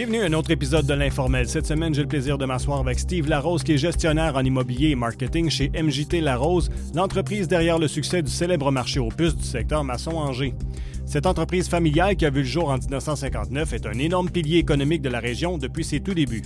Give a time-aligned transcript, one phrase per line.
[0.00, 1.46] Bienvenue à un autre épisode de l'Informel.
[1.46, 4.88] Cette semaine, j'ai le plaisir de m'asseoir avec Steve Larose, qui est gestionnaire en immobilier
[4.88, 9.44] et marketing chez MJT Larose, l'entreprise derrière le succès du célèbre marché aux puces du
[9.44, 10.54] secteur maçon-Angers.
[11.04, 15.02] Cette entreprise familiale qui a vu le jour en 1959 est un énorme pilier économique
[15.02, 16.44] de la région depuis ses tout débuts.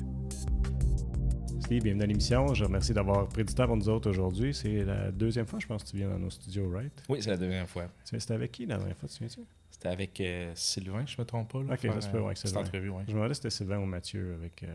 [1.61, 2.55] Steve, bienvenue à l'émission.
[2.55, 4.53] Je remercie d'avoir pris du temps pour nous autres aujourd'hui.
[4.53, 7.05] C'est la deuxième fois, je pense, que tu viens dans nos studios, right?
[7.09, 7.85] Oui, c'est la deuxième fois.
[8.03, 9.29] C'était avec qui la dernière fois, tu viens
[9.75, 11.59] C'était avec euh, Sylvain, je ne me trompe pas.
[11.59, 13.03] Là, ok, ça se peut, ouais, Cette entrevue, ouais.
[13.09, 14.63] Je me demandais si c'était Sylvain ou Mathieu avec.
[14.63, 14.69] Euh,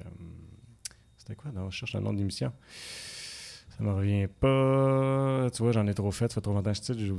[1.15, 1.51] c'était quoi?
[1.53, 2.51] Non, je cherche le nom de l'émission.
[3.77, 5.49] Ça me revient pas.
[5.51, 6.29] Tu vois, j'en ai trop fait.
[6.29, 7.11] Ça fait trop longtemps que je j'ai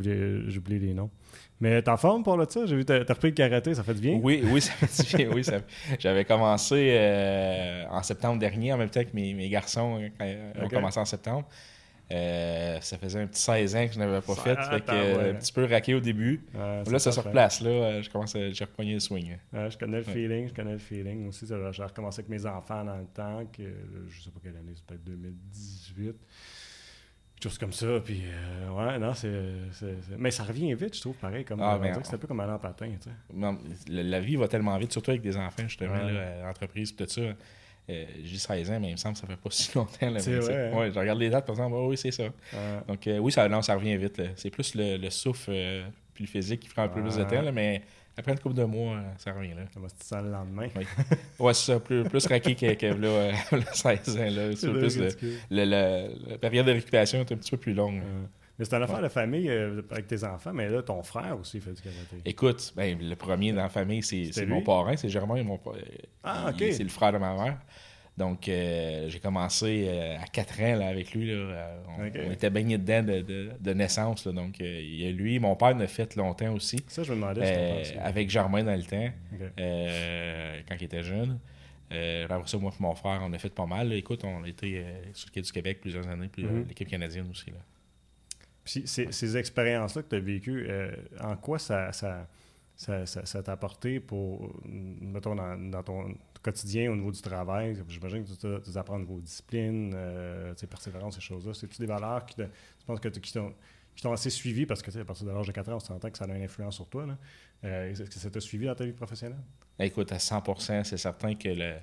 [0.58, 1.10] oublié les noms.
[1.58, 2.66] Mais t'es en forme pour là, ça?
[2.66, 4.20] J'ai vu t'as repris le karaté, ça fait du bien?
[4.22, 5.34] Oui, oui, ça fait du bien.
[5.34, 5.42] oui,
[5.98, 10.30] J'avais commencé euh, en septembre dernier, en même temps que mes, mes garçons quand,
[10.62, 11.48] ont commencé en septembre.
[12.12, 14.56] Euh, ça faisait un petit 16 ans que je n'avais pas fait.
[14.56, 16.44] fait que, Un petit peu raqué au début.
[16.54, 17.60] là, ça se replace.
[17.60, 19.36] Là, je commence à, j'ai repogné le swing.
[19.52, 20.48] je connais le feeling.
[20.48, 21.28] Je connais le feeling.
[21.28, 23.44] Aussi, j'ai recommencé avec mes enfants dans le temps.
[23.52, 23.62] Que,
[24.08, 26.16] je sais pas quelle année, c'est peut-être 2018
[27.42, 28.00] choses comme ça.
[28.04, 29.32] Puis, euh, ouais, non, c'est,
[30.18, 31.44] Mais ça revient vite, je trouve, pareil.
[31.44, 33.82] Comme, ah, c'est un peu comme un patin, tu sais.
[33.88, 36.12] la, vie va tellement vite, surtout avec des enfants, justement, ouais.
[36.12, 37.22] là, l'entreprise, tout ça.
[37.90, 40.10] Euh, j'ai 16 ans, mais il me semble que ça fait pas si longtemps.
[40.10, 40.70] vrai.
[40.72, 40.76] Hein?
[40.76, 42.24] Ouais, je regarde les dates, par exemple, oui, c'est ça.
[42.86, 44.20] Donc, euh, oui, ça, non, ça revient vite.
[44.36, 45.52] C'est plus le, souffle
[46.14, 47.82] puis le physique qui prend un peu plus de temps, mais
[48.20, 49.54] après une couple de mois, euh, ça revient.
[49.54, 49.62] Là.
[49.72, 50.68] Comment tu sens le lendemain?
[50.76, 50.84] Oui.
[51.38, 51.80] ouais, c'est ça.
[51.80, 53.32] Plus, plus raqué que, que là,
[53.72, 54.24] 16 ans.
[54.30, 54.48] Là.
[54.50, 54.98] Plus
[55.50, 58.02] le, la période de récupération est un petit peu plus longue.
[58.60, 61.60] Mais c'est une affaire de famille euh, avec tes enfants, mais là, ton frère aussi
[61.60, 62.16] fait du karaté.
[62.26, 65.42] Écoute, ben, le premier dans la famille, c'est mon parrain, c'est Germain.
[65.42, 65.58] Mon...
[66.22, 66.58] Ah, OK.
[66.58, 67.58] C'est le frère de ma mère.
[68.20, 71.28] Donc, euh, j'ai commencé euh, à 4 ans là, avec lui.
[71.28, 74.26] Là, euh, on, était baigné dedans de, naissance.
[74.28, 75.38] donc, il y a lui.
[75.38, 76.76] Mon père l'a fait longtemps aussi.
[76.86, 79.10] Ça, je me demandais si Avec Germain dans le temps,
[80.68, 81.38] quand il était jeune.
[81.90, 83.90] après ça, moi et mon frère, on a fait pas mal.
[83.94, 84.84] Écoute, on était
[85.14, 86.68] sur le quai du Québec plusieurs années, puis mm-hmm.
[86.68, 87.50] l'équipe canadienne aussi.
[87.50, 87.56] Là.
[88.64, 90.68] Puis ces, expériences-là que tu as vécues,
[91.20, 92.26] en quoi ça, ça,
[92.76, 97.76] ça, t'a apporté pour, mettons, dans ton quotidien au niveau du travail?
[97.88, 101.52] J'imagine que tu, tu apprends vos disciplines, euh, persévérance, ces choses-là.
[101.52, 102.44] C'est-tu des valeurs qui, tu
[102.86, 103.32] que qui
[104.02, 104.64] t'ont assez suivi?
[104.64, 106.42] Parce que à partir de l'âge de 4 ans, on s'entend que ça a une
[106.42, 107.06] influence sur toi.
[107.64, 109.42] Euh, est-ce que ça t'a suivi dans ta vie professionnelle?
[109.78, 110.42] Écoute, à 100
[110.84, 111.74] c'est certain que le,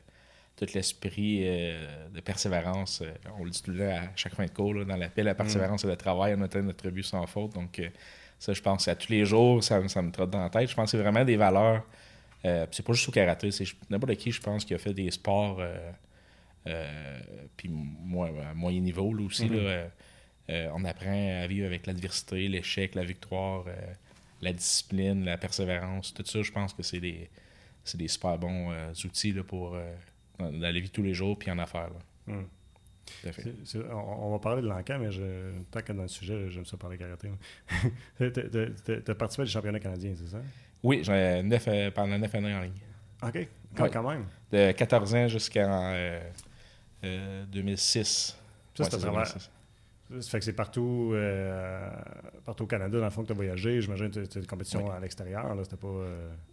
[0.57, 4.51] tout l'esprit euh, de persévérance, euh, on le dit tout là à chaque fin de
[4.51, 5.37] cours, dans l'appel la mm.
[5.37, 7.53] persévérance et le travail, on atteint notre but sans faute.
[7.53, 7.81] Donc,
[8.39, 10.69] ça, je pense, à tous les jours, ça, ça me trotte dans la tête.
[10.69, 11.83] Je pense que c'est vraiment des valeurs
[12.45, 15.09] euh, c'est pas juste au karaté, c'est n'importe qui, je pense, qui a fait des
[15.11, 15.91] sports, euh,
[16.67, 17.19] euh,
[17.55, 19.49] puis moi, à moyen niveau là, aussi.
[19.49, 19.87] là,
[20.47, 20.71] mm-hmm.
[20.73, 23.65] on apprend à vivre avec l'adversité, l'échec, la victoire,
[24.41, 26.13] la discipline, la persévérance.
[26.13, 27.29] Tout ça, je pense que c'est des,
[27.95, 28.71] des super bons
[29.03, 29.77] outils là, pour,
[30.39, 31.89] dans, la vie de tous les jours, puis en affaires.
[32.27, 32.43] Mm.
[33.91, 36.97] on, va parler de l'encan, mais je, tant que dans le sujet, j'aime ça parler
[36.97, 37.29] karaté.
[38.17, 40.41] tu as participé à des championnats canadiens, c'est ça?
[40.83, 42.71] Oui, j'en neuf, euh, pendant 9 années en ligne.
[43.23, 44.25] OK, quand, même?
[44.51, 45.93] De 14 ans jusqu'en
[47.01, 48.37] 2006.
[48.39, 49.25] Euh, euh, ça, c'était vraiment...
[49.25, 51.13] Ça fait que c'est partout,
[52.45, 53.81] partout au Canada, dans le fond, que tu as voyagé.
[53.81, 55.53] J'imagine que as des compétitions à l'extérieur.
[55.53, 56.05] Là, c'était pas...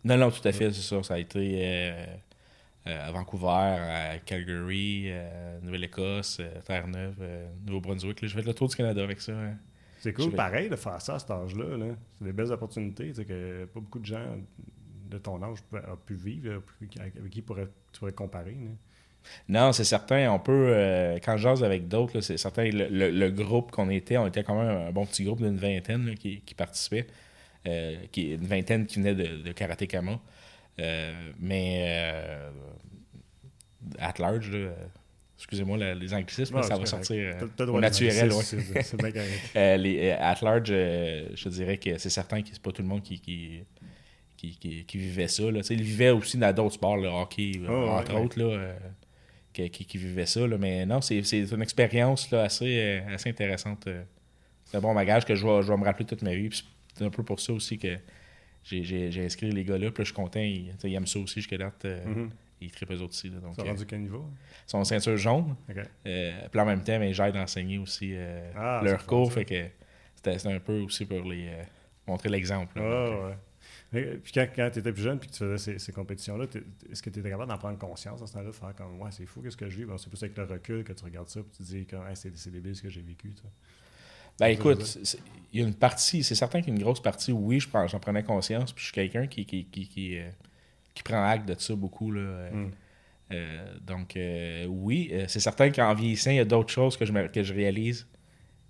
[0.02, 1.00] Non, non, tout à fait, c'est ça.
[1.04, 1.94] Ça a été
[2.86, 5.10] à Vancouver, à Calgary,
[5.62, 7.16] Nouvelle-Écosse, Terre-Neuve,
[7.66, 8.18] Nouveau-Brunswick.
[8.22, 9.32] J'ai fait le tour du Canada avec ça.
[9.32, 9.56] Hein.
[10.00, 11.64] C'est cool, pareil, de faire ça à cet âge-là.
[12.18, 14.36] c'est des belles opportunités que pas beaucoup de gens
[15.10, 16.62] de ton âge ont pu vivre,
[16.96, 18.54] avec qui pourrais, tu pourrais comparer.
[19.48, 20.30] Non, c'est certain.
[20.30, 22.68] On peut, euh, quand je jase avec d'autres, c'est certain.
[22.70, 26.42] Le, groupe qu'on était, on était quand même un bon petit groupe d'une vingtaine qui,
[26.54, 27.06] participait.
[27.66, 30.20] Euh, qui, une vingtaine qui venait de, de Karaté Kama.
[30.80, 32.40] Euh, mais
[33.98, 34.50] at large,
[35.44, 38.32] excusez-moi les anglicismes, ça va sortir euh, au naturel.
[38.42, 39.12] C'est bien
[39.56, 42.88] euh, les, euh, At large, je dirais que c'est certain que c'est pas tout le
[42.88, 43.64] monde qui, qui,
[44.36, 45.50] qui, vivait ça.
[45.50, 45.60] Là.
[45.70, 48.74] Il vivait aussi dans d'autres sports, le hockey, oh, entre autres, là,
[49.52, 50.46] qui, qui, vivait ça.
[50.46, 50.56] Là.
[50.58, 53.88] Mais non, c'est une expérience là, assez, assez intéressante.
[54.64, 56.50] C'est un bon bagage que je vais, je vais me rappeler toute ma vie.
[56.96, 57.96] C'est un peu pour ça aussi que
[58.64, 59.90] j'ai inscrit les gars-là.
[59.90, 61.84] Puis je suis content, ils, ils aiment ça aussi jusqu'à date.
[61.84, 62.28] Mm-hmm
[62.64, 63.30] ils trippent eux autres aussi.
[63.30, 64.24] Là, donc, ça rendu quel niveau?
[64.66, 65.56] Ils sont ceinture jaune.
[66.06, 69.32] Euh, puis en même temps, j'aide d'enseigner aussi euh, ah, leur cours.
[69.32, 69.66] Fait que
[70.14, 71.62] c'était un peu aussi pour les euh,
[72.06, 72.78] montrer l'exemple.
[72.80, 73.36] Ah,
[73.92, 74.18] ouais.
[74.22, 76.46] puis quand, quand tu étais plus jeune puis que tu faisais ces, compétitions-là,
[76.90, 79.10] est-ce que tu étais capable d'en prendre conscience à ce temps-là, de faire comme Ouais,
[79.10, 79.92] c'est fou, qu'est-ce que je vis?
[79.98, 82.50] c'est plus avec le recul que tu regardes ça et tu te dis comme c'est
[82.50, 83.34] débile ce que j'ai vécu.
[84.38, 84.98] Ben écoute,
[85.52, 88.00] il y a une partie, c'est certain qu'il y a une grosse partie, oui, j'en
[88.00, 90.18] prenais conscience, puis je suis quelqu'un qui, qui, qui, qui,
[90.92, 92.10] qui prend acte de ça beaucoup.
[92.10, 92.50] Là.
[92.50, 92.70] Hmm.
[93.80, 94.18] donc,
[94.68, 98.04] oui, c'est certain qu'en vieillissant, il y a d'autres choses que je, que je réalise,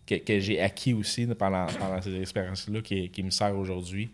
[0.07, 4.11] que, que j'ai acquis aussi pendant, pendant ces expériences-là, qui, qui, me sert aujourd'hui,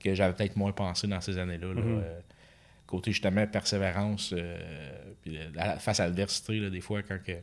[0.00, 1.74] que j'avais peut-être moins pensé dans ces années-là.
[1.74, 2.02] Mm-hmm.
[2.86, 4.34] côté justement persévérance,
[5.20, 5.38] puis,
[5.78, 7.34] face à l'adversité, des fois, quand que,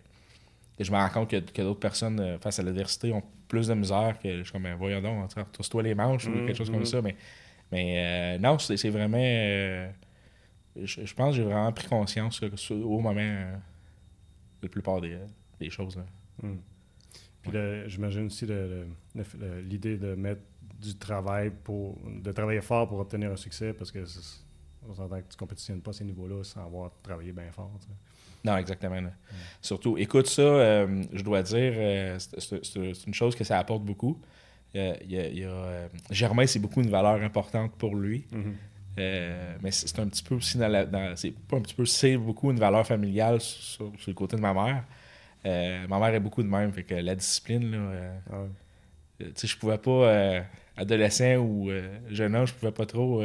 [0.79, 4.37] je me rends compte que, d'autres personnes face à l'adversité ont plus de misère que
[4.37, 5.29] je suis comme, ben, voyons donc,
[5.69, 6.85] toi les manches ou quelque chose comme mm-hmm.
[6.85, 7.01] ça.
[7.01, 7.15] Mais,
[7.71, 9.17] mais non, c'est vraiment
[10.75, 13.55] je, pense que j'ai vraiment pris conscience au moment euh,
[14.61, 15.19] la plupart des,
[15.69, 15.99] choses.
[16.41, 16.55] Hmm.
[17.41, 17.51] Puis
[17.87, 18.45] j'imagine aussi
[19.63, 20.41] l'idée de mettre
[20.79, 24.03] du travail pour de travailler fort pour obtenir un succès parce que
[24.87, 27.71] on s'entend que tu ne compétitionnes pas à ces niveaux-là sans avoir travaillé bien fort.
[28.43, 29.01] Non, exactement.
[29.61, 34.19] Surtout, écoute ça, euh, je dois dire, euh, c'est une chose que ça apporte beaucoup.
[36.09, 38.25] Germain, c'est beaucoup une valeur importante pour lui.
[38.99, 41.15] Euh, mais c'est un petit peu aussi dans la.
[41.15, 44.53] c'est pas un petit peu, c'est beaucoup une valeur familiale sur, le côté de ma
[44.53, 44.83] mère.
[45.45, 47.77] Euh, ma mère est beaucoup de même, fait que la discipline, là.
[47.77, 48.43] Euh, ah
[49.19, 50.43] tu sais, je pouvais pas,
[50.75, 51.69] adolescent ou
[52.09, 53.23] jeune âge, je pouvais pas trop.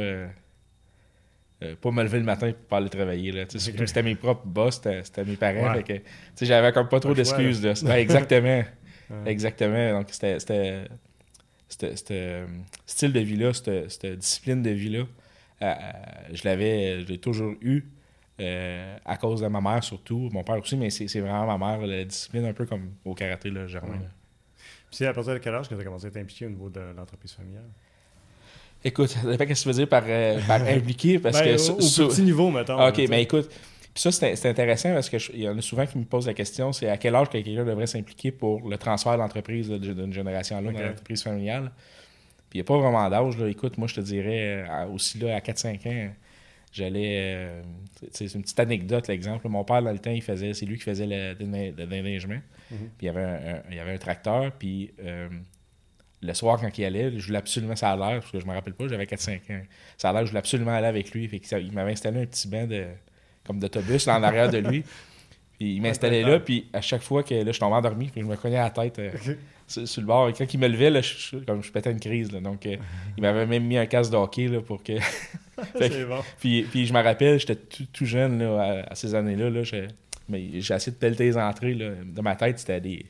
[1.81, 3.31] Pas me lever le matin pour aller travailler.
[3.31, 3.45] Là.
[3.47, 5.73] C'était mes propres boss, c'était mes parents.
[5.73, 7.65] Fait que, j'avais comme pas trop d'excuses.
[7.65, 8.63] exactement.
[9.25, 9.99] Exactement.
[9.99, 10.85] Donc, c'était.
[11.69, 12.45] C'était
[12.85, 15.05] style de vie-là, cette discipline de vie-là.
[15.61, 15.73] Euh,
[16.33, 17.83] je l'avais, je l'ai toujours eu.
[18.39, 21.87] Euh, à cause de ma mère surtout, mon père aussi, mais c'est, vraiment ma mère,
[21.87, 23.97] la discipline un peu comme au karaté, là, Germain.
[23.97, 26.69] Puis c'est à partir de quel âge que tu as commencé à t'impliquer au niveau
[26.69, 27.69] de l'entreprise familiale?
[28.87, 31.19] Écoute, ça dépend ce que tu veux dire par, euh, par impliquer.
[31.19, 32.87] Parce ben, que, au, petit niveau, mettons.
[32.87, 33.49] OK, mais ben, écoute,
[33.97, 36.71] puis ça, c'est, intéressant parce qu'il y en a souvent qui me posent la question,
[36.71, 40.77] c'est à quel âge quelqu'un devrait s'impliquer pour le transfert d'entreprise d'une génération à l'autre
[40.77, 41.71] dans l'entreprise familiale.
[42.49, 43.41] Puis il n'y a pas vraiment d'âge.
[43.49, 46.13] Écoute, moi, je te dirais, euh, aussi là, à 4-5 ans,
[46.71, 47.15] j'allais.
[47.15, 47.61] Euh,
[48.11, 49.49] c'est une petite anecdote, l'exemple.
[49.49, 52.35] Mon père, dans le temps, il faisait, c'est lui qui faisait le, déneigement.
[52.35, 52.77] Mm-hmm.
[52.97, 54.51] Puis il y, avait un, il y avait un tracteur.
[54.51, 55.27] Puis euh,
[56.21, 58.53] le soir, quand il allait, je voulais absolument ça à l'air, parce que je me
[58.53, 59.61] rappelle pas, j'avais 4-5 ans.
[59.97, 61.27] Ça a l'air, je voulais absolument aller avec lui.
[61.27, 62.85] Fait il m'avait installé un petit banc de,
[63.45, 64.83] comme d'autobus en arrière de lui.
[65.57, 68.27] Puis il m'installait là, puis à chaque fois que là, je tombais endormi, puis je
[68.27, 69.01] me cognais la tête
[69.67, 70.29] sur, le bord.
[70.29, 72.29] Et quand il me levait, là, je, comme je pétais une crise.
[72.29, 72.77] donc, euh,
[73.17, 74.93] il m'avait même mis un casque de hockey là, pour que.
[76.07, 76.21] bon.
[76.39, 79.49] puis, puis je me rappelle, j'étais tout, jeune là, à, ces années-là.
[79.49, 79.61] Là,
[80.29, 81.73] mais j'ai essayé de pelleter les entrées.
[81.73, 81.89] Là.
[82.05, 83.05] Dans ma tête, c'était des.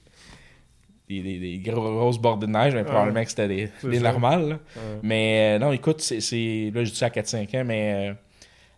[1.09, 4.59] Des, des, grosses bordes de neige, mais probablement que c'était des, des normales.
[5.01, 8.17] Mais euh, non, écoute, c'est, là, je dis ça à 4-5 ans, mais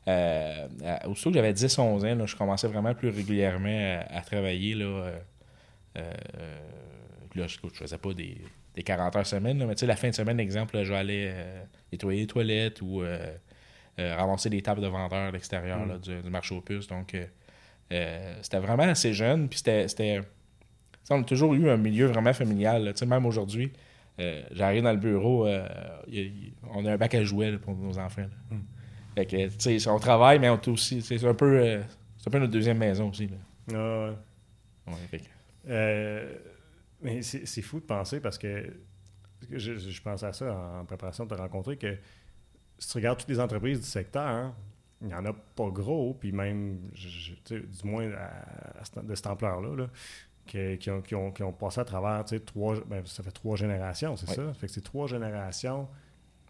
[0.08, 4.76] euh, euh, aussitôt que j'avais 10-11 ans, là, je commençais vraiment plus régulièrement à, travailler.
[4.76, 5.12] Là,
[5.96, 8.38] là, je, ne faisais pas des,
[8.76, 11.30] des 40 heures semaine, mais tu sais, la fin de semaine, exemple, je vais aller
[11.32, 13.20] euh, nettoyer les toilettes ou euh,
[14.00, 16.00] euh, ramasser des tables de vendeurs à l'extérieur mm.
[16.00, 16.88] du, marché aux puces.
[16.88, 17.16] Donc,
[17.90, 19.50] c'était vraiment assez jeune.
[19.50, 20.22] Puis c'était.
[21.10, 22.94] On a toujours eu un milieu vraiment familial.
[23.08, 23.72] Même aujourd'hui,
[24.52, 28.28] j'arrive dans le bureau, on a un bac à jouets pour nos enfants.
[28.52, 28.58] Mm.
[29.16, 31.02] Fait que, tu sais, on travaille, mais on aussi.
[31.02, 31.82] C'est un peu.
[32.18, 33.28] c'est un peu notre deuxième maison aussi.
[33.28, 33.38] Là.
[34.88, 34.92] Ah
[35.68, 36.28] ouais.
[37.02, 38.74] mais c'est fou de penser parce que
[39.52, 41.98] je, je, pensais à ça en, préparation de te rencontrer que
[42.78, 44.54] si tu regardes toutes les entreprises du secteur,
[45.02, 49.88] il n'y en a pas gros, puis même, du moins de cette ampleur-là,
[50.50, 54.16] qui, ont, qui, ont, qui, ont, passé à travers trois, ben, ça fait trois générations,
[54.16, 54.36] c'est ça?
[54.36, 54.54] Ça?
[54.54, 55.88] Fait que c'est trois générations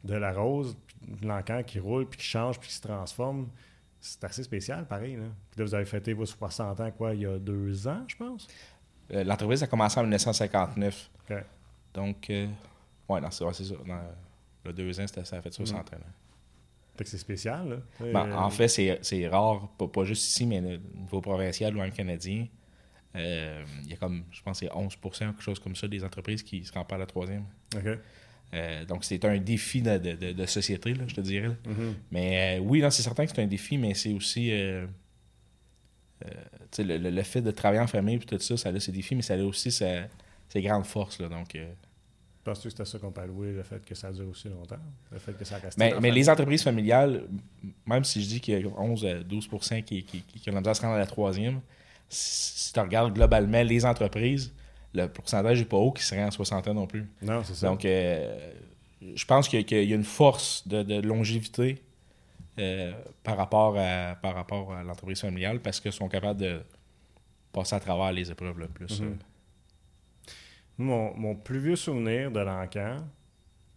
[0.03, 3.49] de la rose, de l'encan qui roule, puis qui change, puis qui se transforme.
[3.99, 5.17] C'est assez spécial, pareil.
[5.17, 5.25] Là.
[5.51, 8.15] Puis là, vous avez fêté vos 60 ans, quoi, il y a deux ans, je
[8.15, 8.47] pense?
[9.11, 11.09] Euh, l'entreprise a commencé en 1959.
[11.93, 12.47] Donc, euh,
[13.09, 13.75] ouais, c'est ça.
[13.85, 14.01] Dans
[14.63, 15.97] le deux ans, ça a fait 60 ans.
[16.95, 18.11] Fait que c'est spécial, là.
[18.13, 22.47] Ben, en fait, c'est rare, pas, juste ici, mais au niveau provincial ou en canadien.
[23.15, 26.43] Euh, il y a comme, je pense, c'est 11% quelque chose comme ça, des entreprises
[26.43, 27.45] qui se rendent pas à la troisième.
[28.87, 31.49] donc, c'est un défi de, société, là, je te dirais.
[31.49, 31.93] Mm-hmm.
[32.11, 34.51] Mais oui, c'est certain que c'est un défi, mais c'est aussi
[36.25, 36.35] euh,
[36.77, 39.21] le, le, fait de travailler en famille et tout ça, ça a ses défis, mais
[39.21, 40.07] ça a aussi ses,
[40.55, 41.19] grandes forces.
[41.19, 41.71] Là, donc, euh.
[42.43, 44.79] Penses-tu que c'était ça qu'on peut allouer, le fait que ça dure aussi longtemps?
[45.11, 47.23] Le fait que ça reste Mais, mais les entreprises familiales,
[47.85, 49.49] même si je dis qu'il y a 11 à 12
[49.85, 51.61] qui, qui, qui, ont la misère à se rendre à la troisième,
[52.09, 54.53] si, tu regardes globalement les entreprises,
[54.93, 57.07] le pourcentage n'est pas haut qui serait en 60 ans non plus.
[57.21, 57.67] Non, c'est ça.
[57.67, 58.51] Donc, euh,
[59.15, 61.81] je pense qu'il y, a une force de, de longévité
[62.59, 62.91] euh,
[63.23, 66.61] par rapport à, par rapport à l'entreprise familiale parce qu'ils sont capables de
[67.53, 68.99] passer à travers les épreuves le plus.
[68.99, 69.07] Mhm.
[69.07, 70.31] Euh.
[70.77, 72.97] mon, mon, plus vieux souvenir de l'encan,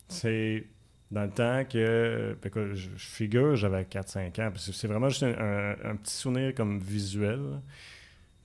[0.09, 0.65] c'est
[1.13, 4.53] dans le temps que, ben, je, figure, j'avais 4-5 ans.
[4.57, 7.61] C'est vraiment juste un, petit souvenir comme visuel.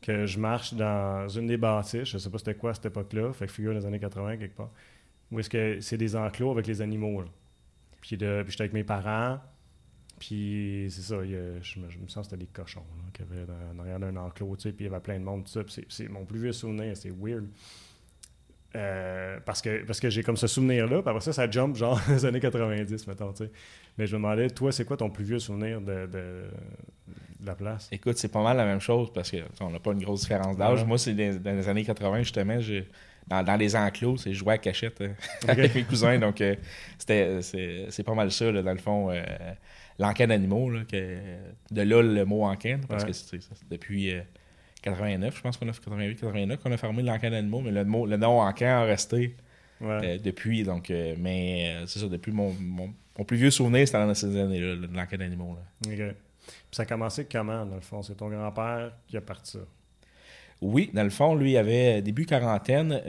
[0.02, 3.34] Que je marche dans une des bâtisses, je sais pas c'était quoi à cette époque-là,
[3.34, 4.72] fait que figure dans les années 80 quelque part,
[5.32, 7.24] où est-ce que c'est des enclos avec les animaux.
[8.02, 9.40] Puis, de, j'étais avec mes parents,
[10.20, 14.16] puis c'est ça, je, me, sens que c'était des cochons qui avaient dans, arrière d'un
[14.16, 15.62] enclos, tu sais, puis il y avait plein de monde, tout ça.
[15.90, 17.48] C'est mon plus vieux souvenir, c'est weird.
[18.76, 22.00] Euh, parce que, parce que j'ai comme ce souvenir-là, puis après ça, ça jump genre
[22.10, 23.52] les années 90, mettons, tu sais.
[23.98, 26.46] Mais je me demandais, toi, c'est quoi ton plus vieux souvenir de,
[27.46, 27.90] la place?
[27.92, 30.84] Écoute, c'est pas mal la même chose parce qu'on n'a pas une grosse différence d'âge.
[30.86, 32.58] Moi, c'est dans, les années 80, justement,
[33.28, 35.10] dans, dans, les enclos, c'est jouer à cachette euh,
[35.48, 36.18] avec mes cousins.
[36.18, 36.56] Donc, euh,
[36.98, 39.12] c'était c'est pas mal ça, dans le fond
[40.00, 43.40] l'enquête d'animaux, de là le mot enquête, parce que c'est
[43.70, 44.14] depuis
[44.84, 47.72] 89, euh, je pense qu'on a fait 88, 89 qu'on a fermé l'enquête d'animaux, mais
[47.72, 49.36] le, mot, le nom enquête a resté
[49.82, 50.64] euh, depuis.
[50.64, 52.94] Donc, euh, mais c'est ça, depuis mon, mon,
[53.26, 55.58] plus vieux souvenir, c'était dans ces années-là, l'enquête d'animaux.
[56.48, 56.54] OK.
[56.72, 58.02] ça a commencé comment, dans le fond?
[58.02, 59.60] C'est ton grand-père qui a parti ça?
[60.60, 63.00] Oui, dans le fond, lui, il avait début quarantaine,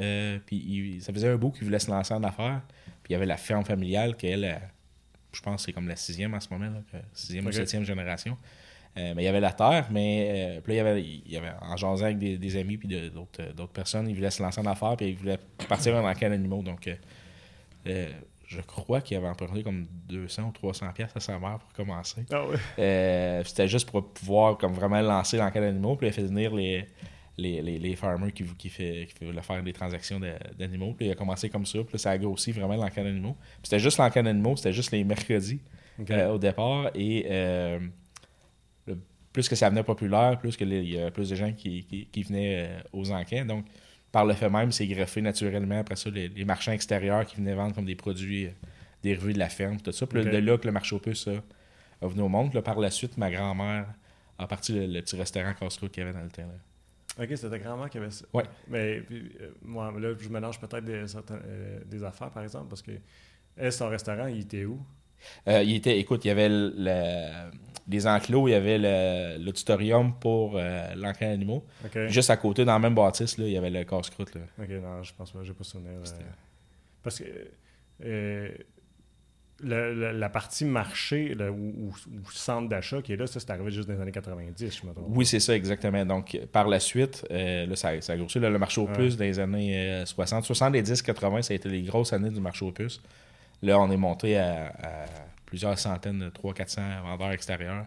[0.44, 2.60] puis ça faisait un bout qu'il voulait se lancer en affaires.
[3.02, 4.60] Puis il y avait la ferme familiale qu'elle
[5.32, 8.36] je pense que c'est comme la sixième en ce moment, là, sixième ou septième génération.
[8.96, 11.32] Euh, mais il y avait la terre, mais euh, puis là, il y avait, il
[11.32, 14.42] y avait en jasant avec des, amis puis d'autres, euh, d'autres personnes, il voulait se
[14.42, 16.62] lancer en affaires puis il voulait partir en enquête d'animaux.
[16.62, 16.90] Donc,
[18.48, 22.24] je crois qu'il avait emprunté comme 200 ou 300 pièces à sa mère pour commencer.
[22.32, 22.44] Ah
[23.44, 25.96] c'était juste pour pouvoir comme vraiment lancer l'enquête d'animaux.
[25.96, 26.86] Puis il a fait venir les,
[27.36, 30.18] les, les, farmers qui, qui, fait, qui veulent faire des transactions
[30.58, 30.94] d'animaux.
[30.94, 31.78] Puis il a commencé comme ça.
[31.84, 33.36] Puis ça a grossi vraiment l'enquête d'animaux.
[33.62, 35.60] C'était juste l'enquête d'animaux, c'était juste les mercredis
[36.10, 36.90] euh, au départ.
[36.94, 37.80] Et euh,
[39.32, 42.66] plus que ça venait populaire, plus qu'il y a plus de gens qui, qui, venaient
[42.66, 43.46] euh, aux enquêtes.
[43.46, 43.66] Donc,
[44.12, 47.74] par le fait même, c'est greffé naturellement après ça les, marchands extérieurs qui venaient vendre
[47.74, 48.48] comme des produits
[49.02, 50.06] dérivés de la ferme, tout ça.
[50.06, 52.58] Puis de là que le marché aux puces a, venu au monde.
[52.60, 53.86] par la suite, ma grand-mère
[54.38, 56.48] a parti le, petit restaurant casse-croûte qu'il y avait dans le temps.
[57.20, 58.24] Ok, c'était grand-mère qui avait ça.
[58.32, 58.44] Oui.
[58.68, 62.92] Mais euh, moi, là, je mélange peut-être des, euh, des affaires, par exemple, parce que
[63.56, 64.80] est son restaurant, il était où?
[65.48, 67.50] Euh, il était, écoute, il y avait le,
[67.88, 70.58] les enclos, il y avait l'auditorium pour
[70.96, 71.64] l'enquête animaux.
[72.06, 74.36] Juste à côté, dans la même bâtisse, là, il y avait le casse-croûte.
[74.58, 75.92] Ok, non, je pense pas, j'ai pas souvenir.
[77.02, 77.24] parce que
[79.62, 81.92] la partie marché ou,
[82.32, 84.92] centre d'achat qui est là, ça, c'est arrivé juste dans les années 90, je me
[84.92, 85.06] trompe.
[85.08, 86.04] Oui, c'est ça, exactement.
[86.04, 88.38] Donc, par la suite, euh, là, ça, ça, a grossi.
[88.38, 90.44] le marché aux puces dans les années 60.
[90.44, 93.00] 70, 80, ça a été les grosses années du marché aux puces.
[93.62, 94.72] Là, on est monté à,
[95.48, 97.86] plusieurs centaines, de 300-400 vendeurs extérieurs.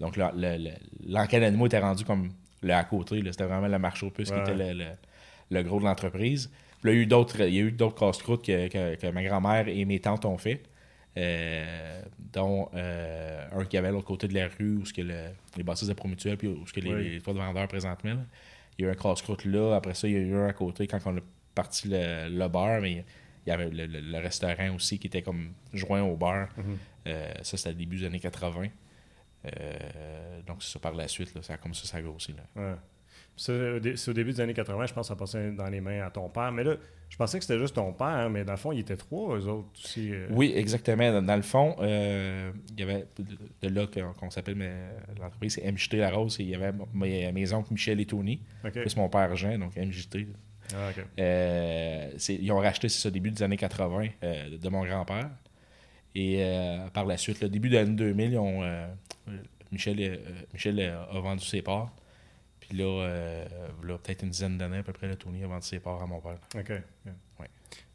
[0.00, 2.30] Donc, l'enquête d'animaux était rendu comme
[2.62, 3.22] le à côté.
[3.30, 6.50] C'était vraiment le marché aux puces qui était le, gros de l'entreprise.
[6.84, 10.62] il y a eu d'autres casse-croûtes que ma grand-mère et mes tantes ont fait.
[11.16, 12.02] Euh,
[12.32, 15.88] dont euh, un qui avait l'autre côté de la rue, où ce que les bâtisses
[15.88, 18.16] de promutuel, puis où ce que les, toits de vendeurs présentement.
[18.78, 19.74] Il y a eu un casse-croûte là.
[19.74, 21.20] Après ça, il y a eu un à côté quand on a
[21.54, 23.04] parti le, le bar, mais
[23.48, 26.48] il y avait le, restaurant aussi qui était comme joint au bar.
[26.48, 27.08] Mm-hmm.
[27.08, 28.66] Euh, ça, c'était le début des années 80.
[30.46, 31.34] donc, c'est ça par la suite.
[31.34, 32.34] Là, ça, comme ça, ça a grossi.
[32.34, 32.76] Là.
[33.36, 36.10] C'est au début des années 80, je pense que ça passait dans les mains à
[36.10, 36.52] ton père.
[36.52, 36.74] Mais là,
[37.08, 39.38] je pensais que c'était juste ton père, hein, mais dans le fond, il était trois,
[39.38, 40.12] eux autres aussi.
[40.12, 40.26] Euh.
[40.30, 41.22] Oui, exactement.
[41.22, 43.06] Dans, le fond, euh, il y avait
[43.62, 43.86] de là
[44.18, 44.58] qu'on s'appelle
[45.18, 46.36] l'entreprise, c'est MJT La Rose.
[46.40, 48.42] il y avait mes, oncles Michel et Tony.
[48.74, 50.26] C'est mon père Jean, donc MJT.
[50.74, 55.30] Ah, euh, ils ont racheté, c'est ça, début des années 80 de mon grand-père.
[56.14, 56.42] Et
[56.92, 58.88] par la suite, le début de l'année 2000, ont,
[59.70, 60.20] Michel,
[60.52, 61.92] Michel a vendu ses parts.
[62.68, 63.46] Puis là, euh,
[63.82, 66.20] peut-être une dizaine d'années à peu près, la tournée a vendu ses parts à mon
[66.20, 66.38] père.
[66.54, 66.72] OK.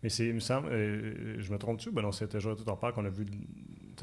[0.02, 1.92] Mais c'est, il me semble, euh, je me trompe-tu?
[1.92, 3.26] Ben non, c'était déjà tout ton père qu'on a vu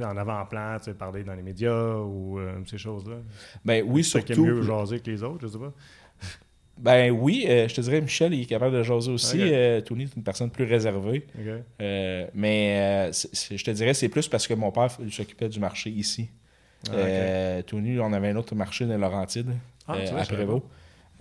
[0.00, 3.16] en avant-plan, parler dans les médias ou euh, ces choses-là.
[3.64, 4.32] Ben oui, surtout.
[4.32, 5.72] Qui mieux jaser que les autres, je sais pas.
[6.80, 9.38] Ben oui, je te dirais, Michel, il est capable de jaser aussi.
[9.84, 11.26] Tony est une personne plus réservée.
[12.34, 16.28] mais je te dirais, c'est plus parce que mon père s'occupait du marché ici.
[16.90, 19.52] Ah, Tony, on avait un autre marché dans Laurentide.
[19.90, 20.64] Ah, euh, à Prévost.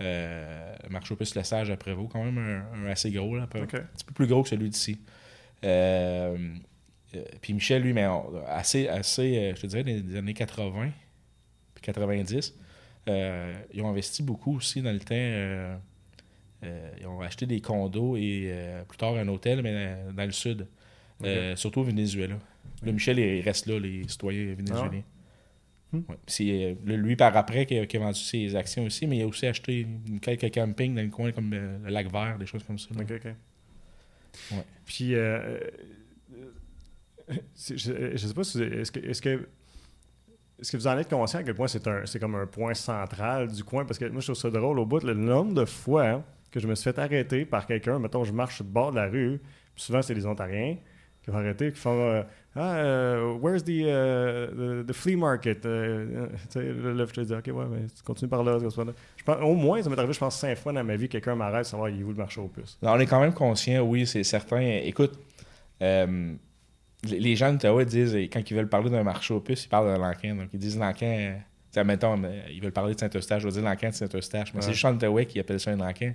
[0.00, 4.04] Euh, marché au Sage à Prévost, quand même un, assez gros, là, un, peu, petit
[4.04, 4.98] peu plus gros que celui d'ici.
[5.64, 6.36] Euh,
[7.42, 8.06] puis Michel, lui, mais
[8.46, 10.90] assez, assez je te dirais, des, années 80
[11.74, 12.54] puis 90,
[13.72, 15.78] ils ont investi beaucoup aussi dans le temps.
[17.00, 18.52] ils ont acheté des condos et
[18.88, 20.66] plus tard un hôtel, mais dans, le sud,
[21.56, 22.36] surtout au Venezuela.
[22.82, 25.02] Là, Michel, il reste là, les citoyens vénézuéliens.
[25.92, 26.02] Hmm.
[26.26, 29.46] C'est euh, lui par après qui a, vendu ses actions aussi, mais il a aussi
[29.46, 29.86] acheté
[30.22, 32.88] quelques campings dans le coin comme euh, le lac vert, des choses comme ça.
[32.96, 34.54] OK, OK.
[34.86, 35.58] Puis, euh,
[37.58, 38.62] je, ne sais pas si.
[38.62, 39.48] Est-ce que, est-ce que
[40.60, 42.74] est-ce que vous en êtes conscient à quel point c'est, un, c'est comme un point
[42.74, 43.84] central du coin?
[43.84, 46.66] Parce que moi, je trouve ça drôle au bout, le nombre de fois que je
[46.66, 49.40] me suis fait arrêter par quelqu'un, mettons, je marche sur le bord de la rue,
[49.76, 50.76] souvent c'est des Ontariens
[51.22, 52.22] qui vont arrêter, qui font euh,
[52.56, 55.64] Ah, uh, where's the, uh, the, flea market?
[55.64, 58.58] Uh, tu sais, là, je te dis, OK, ouais, mais tu continues par là.
[58.58, 61.34] Je pense, au moins, ça m'est arrivé, je pense, cinq fois dans ma vie, quelqu'un
[61.34, 62.78] m'arrête savoir il est où le marché aux puces.
[62.82, 64.60] on est quand même conscient, oui, c'est certain.
[64.82, 65.18] Écoute,
[65.82, 66.34] euh,
[67.04, 69.98] les gens d'Ottawa disent, quand ils veulent parler d'un marché aux puces, ils parlent de
[69.98, 70.34] Lankin.
[70.34, 71.34] Donc, ils disent Lankin,
[71.70, 74.52] sais, mettons, ils veulent parler de Saint-Eustache, je vais dire Lankin de Saint-Eustache.
[74.54, 76.14] Mais c'est juste Ottawa qui appelle ça un Lankin.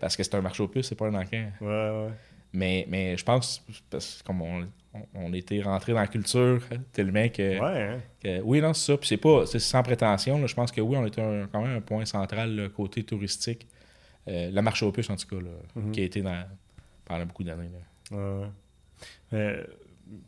[0.00, 1.50] Parce que c'est un marché aux puces, c'est pas un Lankin.
[1.60, 2.10] Ouais, ouais.
[2.54, 4.68] Mais, mais je pense, parce que comme on,
[5.14, 6.60] on, était rentré dans la culture
[6.92, 8.00] tellement que, ouais, hein.
[8.22, 8.98] que oui, non, c'est ça.
[8.98, 10.46] Puis c'est pas c'est sans prétention.
[10.46, 13.66] je pense que oui, on était quand même un point central côté touristique.
[14.28, 15.90] Euh, la marché aux puces, en tout cas, là, mm-hmm.
[15.92, 16.44] qui a été dans,
[17.06, 17.70] pendant beaucoup d'années.
[18.10, 18.42] Ouais,
[19.32, 19.66] ouais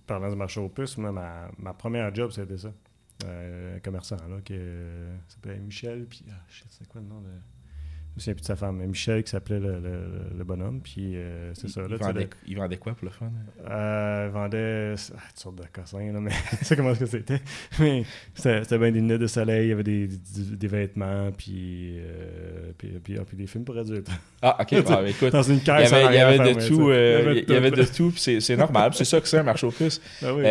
[0.07, 2.73] parlant du marché aux puces, moi, ma, ma première job, c'était ça.
[3.25, 6.35] Euh, un commerçant, là, qui euh, s'appelait Michel, puis, ah,
[6.69, 7.31] c'est quoi le nom de
[8.17, 9.81] me souviens plus de sa femme, mais Michel qui s'appelait le,
[10.37, 10.81] le, bonhomme.
[10.81, 11.81] Puis euh, c'est ça.
[11.83, 11.97] Là,
[12.47, 13.31] il, vendait, quoi pour le fun?
[13.69, 17.41] Euh, il vendait ah, toutes sortes de cossins, là, mais tu sais comment c'était.
[17.81, 18.05] Mais
[18.35, 22.89] c'était bien des lunettes de soleil, il y avait des, des, vêtements, puis, euh, puis,
[23.03, 24.09] puis, puis, des films pour adultes.
[24.41, 24.85] Ah, ok.
[24.89, 26.93] bah, écoute, Dans une caisse il y avait, de tout.
[26.93, 28.93] il y avait de tout, puis c'est normal.
[28.95, 30.01] c'est ça que c'est un marché au plus.
[30.23, 30.45] Ah oui.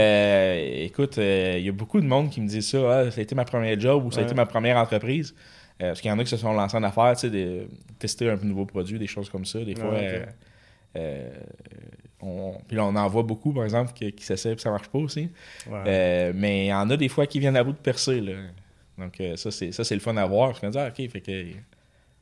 [0.84, 2.78] écoute, il y a beaucoup de monde qui me dit ça.
[2.90, 5.34] Ah, ça a été ma première job ou ça a été ma première entreprise.
[5.82, 7.68] Euh, parce qu'il y en a qui se sont lancés en affaires, tu sais, de
[7.98, 9.64] tester un nouveau produit, des choses comme ça.
[9.64, 10.26] Des fois, euh,
[10.96, 11.30] euh,
[12.22, 14.90] on, puis là, on en voit beaucoup, par exemple, qui, qui s'essaient et ça marche
[14.90, 15.30] pas aussi.
[15.68, 18.22] mais il y en a des fois qui viennent à bout de percer.
[18.22, 18.34] Là.
[18.98, 20.50] Donc, ça, c'est, ça, c'est le fun à voir.
[20.50, 21.46] Parce qu'on dit, ah, OK, fait que,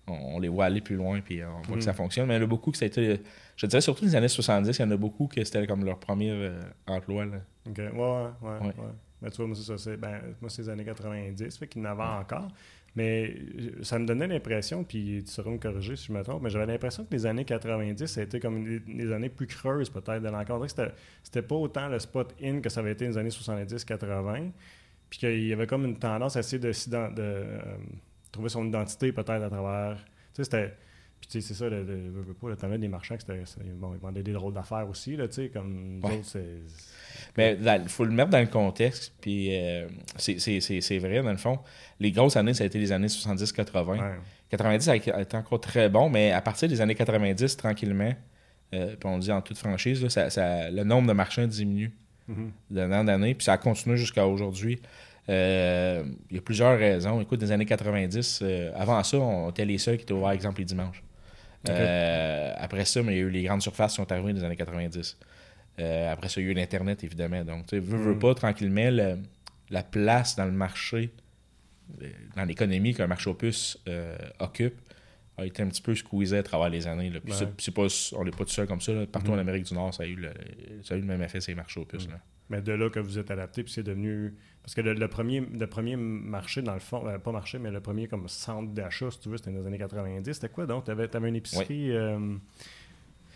[0.08, 1.96] on, les voit aller plus loin, puis on voit que ça mm.
[1.96, 2.28] fonctionne.
[2.28, 3.20] Mais il y en a beaucoup que ça a été.
[3.58, 6.00] Je dirais surtout les années 70, il y en a beaucoup que c'était comme leur
[6.00, 6.52] premier
[6.88, 7.26] emploi.
[7.26, 7.38] Là.
[7.70, 8.74] OK, ouais, ouais, ouais.
[9.22, 9.98] Mais tu vois, moi, c'est ça.
[9.98, 12.48] Ben, moi, c'est les années 90, fait qu'il y en avait encore.
[12.96, 16.44] Mais euh, ça me donnait l'impression, puis tu sauras me corriger si je me trompe,
[16.44, 19.90] mais j'avais l'impression que les années 90, ça a été comme les, années plus creuses
[19.90, 20.68] peut-être de l'encontre.
[20.68, 20.92] C'était,
[21.24, 24.52] c'était pas autant le spot in que ça avait été les années 70-80,
[25.10, 27.60] puis qu'il y avait comme une tendance à essayer de, de, de euh,
[28.32, 29.98] trouver son identité peut-être à travers.
[29.98, 30.74] Tu sais, c'était
[31.22, 33.44] puis, tu sais, c'est ça, le, le, le, le des marchands, c'était,
[33.76, 36.64] bon, ils vendaient des drôles d'affaires aussi, là, tu sais, comme c'est...
[37.38, 41.60] Mais il faut le mettre dans le contexte, puis euh, c'est, vrai, dans le fond.
[42.00, 44.16] Les grosses années, ça a été les années 70-80.
[44.50, 48.14] 90, ça a été encore très bon, mais à partir des années 90, tranquillement,
[48.74, 51.92] euh, puis on dit en toute franchise, là, ça, le nombre de marchands diminue
[52.28, 52.50] mm-hmm.
[52.72, 54.82] d'un d'année, puis ça a continué jusqu'à aujourd'hui.
[55.30, 57.22] Euh, il y a plusieurs raisons.
[57.22, 60.66] Écoute, des années 90, avant ça, on était les seuls qui étaient ouverts, exemple, les
[60.66, 61.04] dimanches.
[61.70, 64.40] Euh, après ça, mais il y a eu les grandes surfaces qui sont arrivées dans
[64.40, 65.18] les années 90.
[65.80, 67.44] Euh, après ça, il y a eu l'Internet, évidemment.
[67.44, 68.20] Donc, tu sais, veux, veux mm.
[68.20, 69.18] pas, tranquillement,
[69.70, 71.12] la place dans le marché,
[72.02, 73.78] euh, dans l'économie qu'un marché opus
[74.40, 74.80] occupe,
[75.38, 77.12] a été un petit peu squeezé à travers les années.
[77.58, 78.94] c'est pas, on n'est pas tout seul comme ça.
[79.12, 79.40] Partout en mm.
[79.40, 80.32] Amérique du Nord, ça a eu le,
[80.84, 82.08] ça a eu le même effet, ces marchés opus.
[82.08, 82.12] Mm.
[82.12, 82.20] Là.
[82.52, 85.68] Mais de là que vous êtes adapté, puis c'est devenu parce que le, premier, le
[85.68, 89.20] premier marché, dans le fond, euh, pas marché, mais le premier comme centre d'achat, si
[89.22, 90.34] tu veux, c'était dans les années 90.
[90.34, 90.84] C'était quoi donc?
[90.84, 91.92] Tu avais, avais, une épicerie.
[91.92, 92.36] Euh,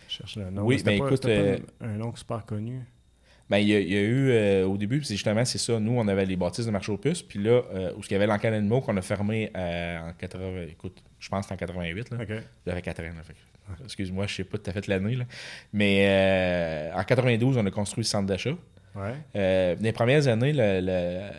[0.06, 0.64] je cherche le nom.
[0.64, 1.22] Oui, mais ben, écoute.
[1.22, 2.82] Pas euh, un, nom super connu.
[3.48, 5.92] Ben, il y, a, il y a eu, au début, c'est justement, c'est ça, nous,
[5.92, 7.62] on avait les bâtisses de marché aux puces, puis là,
[7.96, 11.54] où il y avait l'encan animaux qu'on a fermé en 80, écoute, je pense que
[11.54, 12.22] en 88, là.
[12.22, 12.40] Okay.
[12.66, 13.04] J'avais 4 ans,
[13.84, 15.24] Excuse-moi, je sais pas tout à fait l'année, là.
[15.72, 18.56] Mais en 92, on a construit le centre d'achat.
[18.96, 19.14] Ouais.
[19.36, 20.52] Euh, les premières années,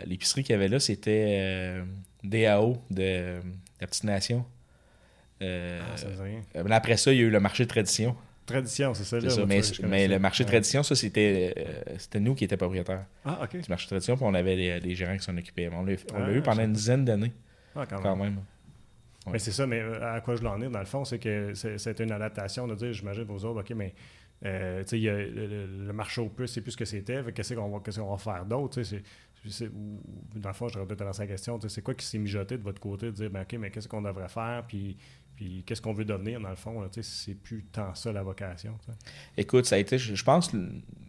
[0.06, 1.84] l'épicerie qu'il y avait là, c'était euh,
[2.24, 3.40] DAO de,
[3.82, 4.46] la petite nation.
[5.42, 6.42] Euh, ah, ça rien.
[6.72, 8.16] après ça, il y a eu le marché de tradition.
[8.46, 9.20] Tradition, c'est ça.
[9.20, 11.54] Là, ça mais, le marché de tradition, ça, c'était
[12.16, 13.06] nous qui étions propriétaires.
[13.26, 13.54] Ah, OK.
[13.54, 15.70] Le marché de tradition, puis on avait des, gérants qui s'en occupaient.
[15.74, 17.34] On l'a ah, eu pendant une dizaine d'années.
[17.76, 18.38] Ah, quand même.
[19.32, 22.04] Mais c'est ça, mais à quoi je l'en ai, dans le fond, c'est que c'était
[22.04, 23.94] une adaptation de dire, j'imagine, vos autres, OK, mais
[24.46, 27.24] euh, le, marché au plus, c'est plus ce que c'était.
[27.34, 28.82] Qu'est-ce qu'on va, va, faire d'autre?
[30.36, 31.60] Dans le fond, je peut-être lancer la question.
[31.68, 34.02] C'est quoi qui s'est mijoté de votre côté de dire ben, OK, mais qu'est-ce qu'on
[34.02, 34.64] devrait faire?
[34.68, 34.98] Puis,
[35.36, 36.88] puis qu'est-ce qu'on veut devenir, dans le fond?
[37.02, 38.78] C'est plus tant ça la vocation.
[39.36, 40.52] Écoute, ça a été, je pense,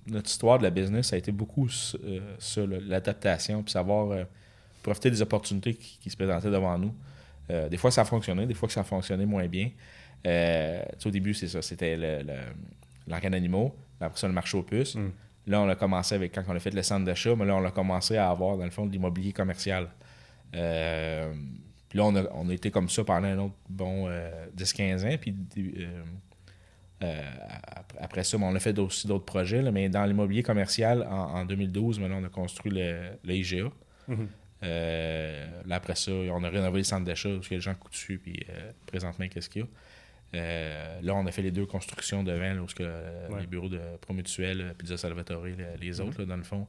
[0.06, 1.68] notre histoire de la business, ça a été beaucoup
[2.04, 4.24] euh, ça, l'adaptation, puis savoir euh,
[4.82, 6.94] profiter des opportunités qui, se présentaient devant nous.
[7.48, 9.70] des fois, ça a fonctionné, des fois, ça a fonctionné moins bien.
[10.24, 11.60] au début, c'est ça.
[11.60, 12.34] C'était le
[13.08, 14.94] l'encan d'animaux, après ça, le marché aux puces.
[14.94, 15.10] Mm.
[15.48, 17.64] Là, on a commencé avec, quand on a fait le centre d'achat, mais là, on
[17.64, 19.88] a commencé à avoir, dans le fond, de l'immobilier commercial.
[20.54, 21.32] Euh,
[21.88, 24.08] puis là, on a, été comme ça pendant un autre bon
[24.56, 25.16] 10-15 euh, ans.
[25.18, 25.34] Puis
[27.98, 32.20] après ça, on a fait aussi d'autres projets, mais dans l'immobilier commercial, en, 2012, maintenant,
[32.20, 33.70] on a construit le, IGA.
[34.10, 35.70] Mm-hmm.
[35.70, 38.44] après ça, on a rénové le centre d'achat parce que les gens coûtent dessus, puis
[38.86, 39.68] présentement, qu'est-ce qu'il y a.
[40.34, 43.80] Euh, là, on a fait les deux constructions devant, là, que, euh, les bureaux de
[44.00, 46.08] Promutuel, euh, Pizza Salvatore, les, mhm.
[46.08, 46.66] autres, dans le fond.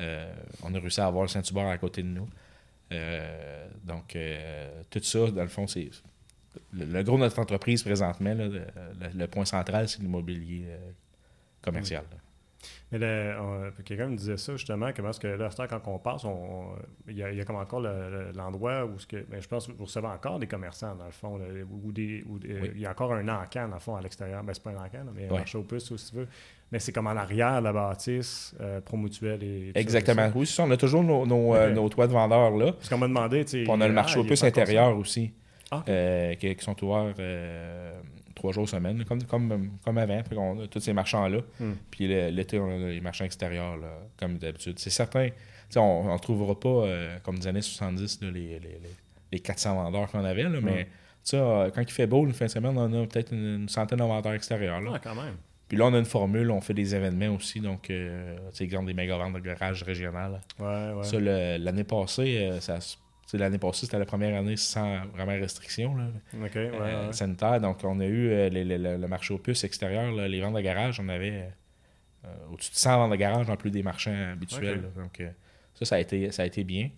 [0.00, 2.28] on a réussi à avoir Saint-Hubert à côté de nous.
[3.84, 4.16] donc,
[4.90, 5.90] tout ça, dans le fond, c'est.
[6.72, 10.66] Le, gros de notre entreprise présentement, le, point central, c'est l'immobilier
[11.62, 12.04] commercial.
[12.90, 13.32] Mais
[13.84, 16.22] quelqu'un me disait ça justement, comment est-ce que là, quand on passe,
[17.06, 20.06] il, y a, comme encore l'endroit où ce que, ben, je pense que vous recevez
[20.06, 21.38] encore des commerçants dans le fond,
[21.84, 22.24] ou des,
[22.74, 24.42] il y a encore un encan dans le fond à l'extérieur.
[24.42, 26.28] Ben, c'est pas un encan, mais un marché aux puces, si tu veux.
[26.70, 29.72] Mais c'est comme en arrière la bâtisse, euh, promutuelle et.
[29.74, 30.30] Exactement.
[30.34, 32.72] oui, ça, on a toujours nos, euh, toits de vendeurs là.
[32.72, 33.70] Parce qu'on m'a demandé, tu sais.
[33.70, 35.32] On a le marché aux puces intérieur aussi,
[35.70, 37.14] ah, euh, qui, sont ouverts
[38.38, 40.22] trois jours semaine, comme, comme, comme avant.
[40.36, 41.40] on a tous ces marchands-là.
[41.60, 41.72] Hmm.
[41.90, 43.76] Puis l'été, on a les marchands extérieurs,
[44.16, 44.78] comme d'habitude.
[44.78, 45.28] C'est certain,
[45.76, 48.60] on ne trouvera pas, euh, comme des années 70, les, les,
[49.32, 50.84] les, 400 vendeurs qu'on avait, là, mais
[51.32, 51.70] hmm.
[51.74, 54.32] quand il fait beau, une fin de semaine, on a peut-être une, centaine de vendeurs
[54.32, 54.80] extérieurs.
[54.80, 54.92] Là.
[54.94, 55.34] Ah, quand même.
[55.68, 58.64] Puis là, on a une formule, on fait des événements aussi, donc, euh, tu sais,
[58.64, 60.40] exemple des méga ventes de garage régional.
[60.58, 61.04] Ouais, ouais.
[61.04, 62.78] Ça, l'année passée, euh, ça
[63.34, 67.60] L'année passée, c'était la première année sans vraiment restriction là, euh, sanitaire.
[67.60, 70.98] Donc, on a eu euh, le marché aux puces extérieur, les ventes de garage.
[70.98, 71.50] On avait
[72.24, 74.90] euh, au-dessus de 100 ventes de garage dans plus des marchands habituels.
[74.96, 75.22] donc,
[75.74, 76.90] ça, ça a, été, ça a été bien.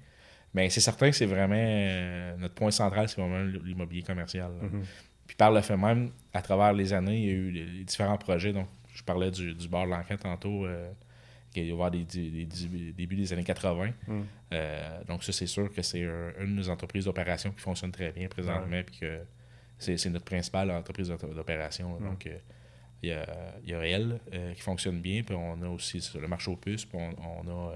[0.55, 4.51] Mais c'est certain que c'est vraiment notre point central, c'est vraiment l'immobilier commercial.
[4.51, 4.85] Mm-hmm.
[5.27, 8.19] Puis par le fait même, à travers les années, il y a eu les, différents
[8.19, 8.53] projets.
[8.53, 10.67] Donc, je parlais du, du bar de l'enquête tantôt
[11.53, 12.47] qui est ouvert des, des,
[12.93, 13.91] début des années 80.
[14.07, 14.23] Hmm.
[14.53, 16.03] Euh, donc ça, c'est sûr que c'est
[16.41, 19.21] une des entreprises d'opération qui fonctionne très bien présentement, puis que
[19.79, 21.99] c'est notre principale entreprise d'opération.
[21.99, 22.05] Hmm.
[22.05, 22.39] Donc, euh,
[23.03, 23.27] il y, a,
[23.65, 26.85] y, a, elle euh, qui fonctionne bien, puis on a aussi le marché aux puces,
[26.85, 27.73] puis on, a...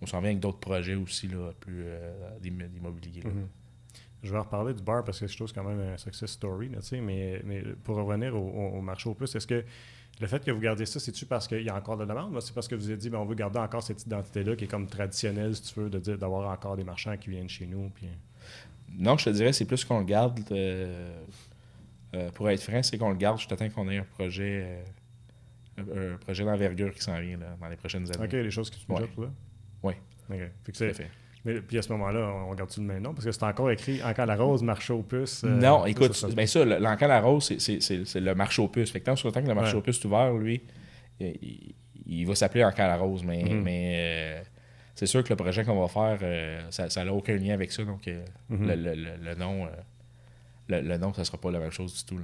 [0.00, 1.84] on s'en vient avec d'autres projets aussi, là, plus
[2.40, 3.22] d'immobilier.
[3.22, 3.46] Hmm.
[4.22, 6.70] Je vais reparler du bar parce que je trouve quand même un success story,
[7.02, 9.64] mais, mais pour revenir au, marché aux puces, est-ce que
[10.20, 12.38] le fait que vous gardiez ça, c'est-tu parce qu'il y a encore de la demande?
[12.42, 14.68] C'est parce que vous avez dit, ben, on veut garder encore cette identité-là qui est
[14.68, 17.88] comme traditionnelle, si tu veux, d'avoir encore des marchands qui viennent chez nous.
[17.90, 18.06] Puis...
[18.98, 20.40] Non, je te dirais, c'est plus qu'on le garde.
[20.52, 21.22] Euh,
[22.14, 24.84] euh, pour être franc, c'est qu'on le garde jusqu'à temps qu'on ait un projet,
[25.78, 28.24] euh, un projet d'envergure qui s'en vient dans les prochaines années.
[28.24, 29.06] OK, les choses qui se ouais.
[29.06, 29.30] pour ça?
[29.82, 29.94] Oui.
[30.28, 30.50] OK.
[30.64, 31.02] Fait que
[31.44, 33.14] mais puis à ce moment-là, on garde-tu le même nom?
[33.14, 35.42] Parce que c'est encore écrit Encan la Rose, marché aux puces.
[35.44, 38.90] Euh, non, écoute, ça, bien ça, l'Encan la Rose, c'est le marché aux puces.
[38.90, 40.62] Fait que tant sur que le marché aux puces est ouvert, lui,
[41.18, 43.24] il, va s'appeler Encan la Rose.
[43.24, 43.62] Mais, mm-hmm.
[43.62, 44.42] mais euh,
[44.94, 47.84] c'est sûr que le projet qu'on va faire, euh, ça n'a aucun lien avec ça.
[47.84, 48.20] Donc mm-hmm.
[48.50, 49.66] le, le, le, nom
[50.70, 52.20] le, nom, ça sera pas la même chose du tout.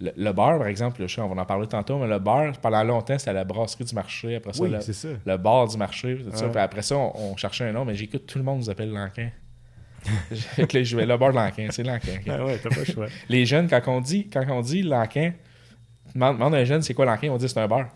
[0.00, 3.32] Le, bar, par exemple, on va en parler tantôt, mais le bar, pendant longtemps, c'était
[3.32, 4.36] la brasserie du marché.
[4.36, 6.18] Après ça, le, bar du marché.
[6.54, 9.30] après ça, on, cherchait un nom, mais j'écoute, tout le monde nous appelle Lanquin.
[10.30, 12.20] je vais le bar de Lanquin, c'est Lanquin.
[12.28, 13.06] Ah ouais, pas le choix.
[13.28, 15.32] Les jeunes, quand on dit, quand on dit Lanquin,
[16.14, 17.88] demande, à un jeune c'est quoi Lanquin, on dit c'est un bar.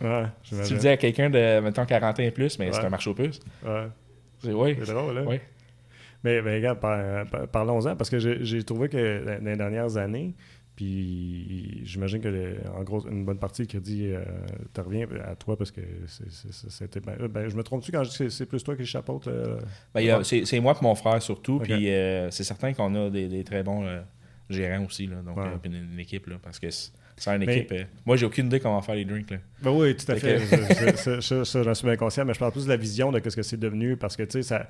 [0.00, 2.88] Ouais, si tu dis à quelqu'un de, mettons, 40 ans et plus, mais c'est un
[2.88, 3.40] marché aux puces.
[3.64, 3.88] Ouais.
[4.40, 4.76] C'est, drôle,
[5.18, 5.38] hein?
[6.24, 6.80] Mais, regarde,
[7.52, 10.34] parlons-en, parce que j'ai trouvé que dans les dernières années,
[10.78, 14.22] puis j'imagine que, en gros, une bonne partie du crédit euh,
[14.72, 17.00] te revient à toi parce que c'était.
[17.00, 19.26] Ben, ben, je me trompe-tu quand je dis que c'est plus toi qui chapeaute?
[19.26, 19.58] Euh,
[19.92, 21.58] ben, c'est moi et mon frère surtout.
[21.58, 23.88] Puis euh, c'est certain qu'on a des, très bons
[24.48, 26.92] gérants aussi, là, donc une, équipe, là, parce que c'est
[27.34, 27.74] une équipe.
[28.06, 29.32] moi, j'ai aucune idée comment faire les drinks.
[29.32, 29.38] Là.
[29.60, 30.38] Ben oui, tout à fait.
[31.20, 33.42] ça, j'en suis bien conscient, mais je parle plus de la vision de ce que
[33.42, 34.64] c'est devenu parce que, tu sais, ça euh,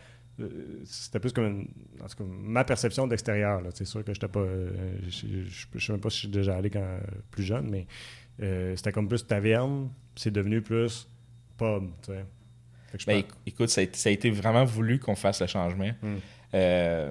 [0.84, 1.68] c'était plus comme une,
[2.26, 3.62] ma perception d'extérieur.
[3.74, 4.40] C'est sûr que j'étais pas.
[4.40, 4.70] Euh,
[5.08, 6.98] je ne sais même pas si je suis déjà allé quand
[7.30, 7.86] plus jeune, mais
[8.42, 11.08] euh, c'était comme plus taverne, c'est devenu plus
[11.56, 11.90] pub.
[13.06, 15.90] Ben, écoute, ça a, été vraiment voulu qu'on fasse le changement.
[16.02, 17.10] Hmm.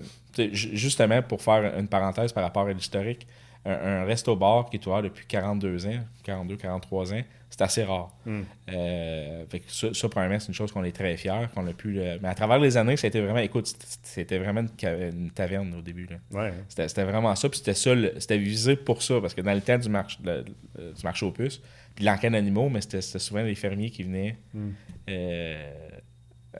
[0.51, 3.27] justement, pour faire une parenthèse par rapport à l'historique,
[3.65, 8.09] un, resto-bar qui est ouvert depuis 42 ans, 42, 43 ans, c'est assez rare.
[8.25, 8.41] Hmm.
[8.69, 11.99] Euh, ça, ça, premièrement, c'est une chose qu'on est très fiers, qu'on a pu.
[12.21, 13.39] Mais à travers les années, été vraiment.
[13.39, 16.07] Écoute, c'était vraiment une, taverne au début.
[16.31, 16.53] Ouais.
[16.67, 19.77] C'était vraiment ça, puis c'était ça, c'était visé pour ça, parce que dans le temps
[19.77, 21.61] du, marché du marché aux puces,
[21.95, 24.37] puis l'encan d'animaux, mais c'était souvent les fermiers qui venaient.
[24.53, 24.71] Hmm.
[25.09, 25.71] Euh,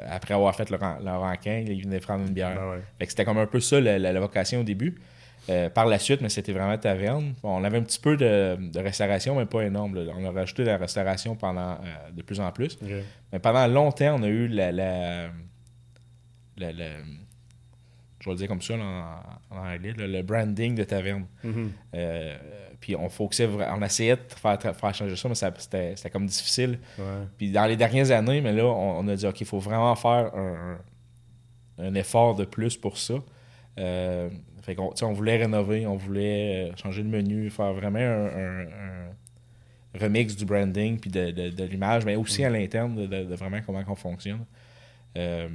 [0.10, 2.56] après avoir fait leur, leur encan, ils venaient prendre une bière.
[3.00, 4.96] Ben c'était comme un peu ça la vocation au début.
[5.50, 7.34] Euh, par la suite, mais c'était vraiment taverne.
[7.42, 9.98] on avait un petit peu de, restauration, mais pas énorme.
[10.18, 12.78] On a rajouté la restauration pendant euh, de plus en plus.
[13.32, 15.30] Mais pendant longtemps, on a eu la, la,
[18.20, 21.26] je vais le dire comme ça en, anglais, le branding de taverne.
[21.46, 21.68] Mm-hmm.
[21.96, 22.38] Euh,
[22.80, 26.80] puis on on essayait de faire, faire changer ça, mais c'était comme difficile.
[27.38, 30.32] Puis dans les dernières années, mais là, on, a dit, OK, il faut vraiment faire
[31.80, 33.16] un, effort de plus pour ça.
[33.80, 34.30] Euh,
[34.76, 38.66] fait on voulait rénover, on voulait changer le menu, faire vraiment un,
[40.00, 44.46] remix du branding puis de, l'image, mais aussi à l'interne de, vraiment comment on fonctionne.
[45.18, 45.48] Euh,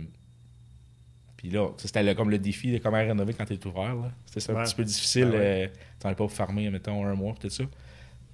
[1.42, 3.96] puis là, c'était comme le défi de comment rénover quand tu es ouvert.
[4.26, 5.28] C'était un petit peu difficile.
[5.32, 5.70] Ben ouais.
[6.04, 7.64] Euh, pas farmer, mettons, un mois, tout ça.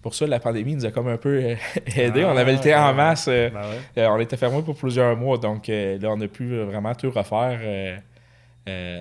[0.02, 1.54] Pour ça, la pandémie nous a comme un peu euh,
[1.96, 2.24] aidé.
[2.24, 3.26] on avait le temps en masse.
[3.28, 3.48] Euh,
[3.96, 5.38] ben on était fermé pour plusieurs mois.
[5.38, 8.02] Donc là, on a pu vraiment tout refaire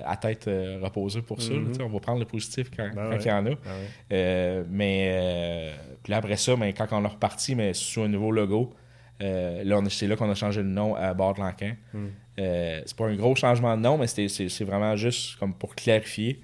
[0.05, 1.53] à tête reposée pour ça.
[1.53, 1.83] Mm-hmm.
[1.83, 4.63] on va prendre le positif quand, ben il y en a.
[4.69, 8.73] mais puis après ça, mais quand on a reparti, mais sous un nouveau logo,
[9.19, 11.75] là, c'est là qu'on a changé le nom à Bord de Lanquin.
[11.93, 12.07] Mm.
[12.39, 16.41] Euh, c'est pas un gros changement de nom, mais c'est vraiment juste comme pour clarifier.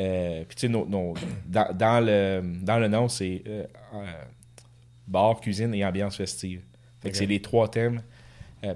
[0.00, 3.64] Euh, puis tu sais, dans, le, dans le nom, c'est euh,
[5.06, 6.62] bar, cuisine et ambiance festive.
[7.00, 8.02] Fait que c'est les trois thèmes.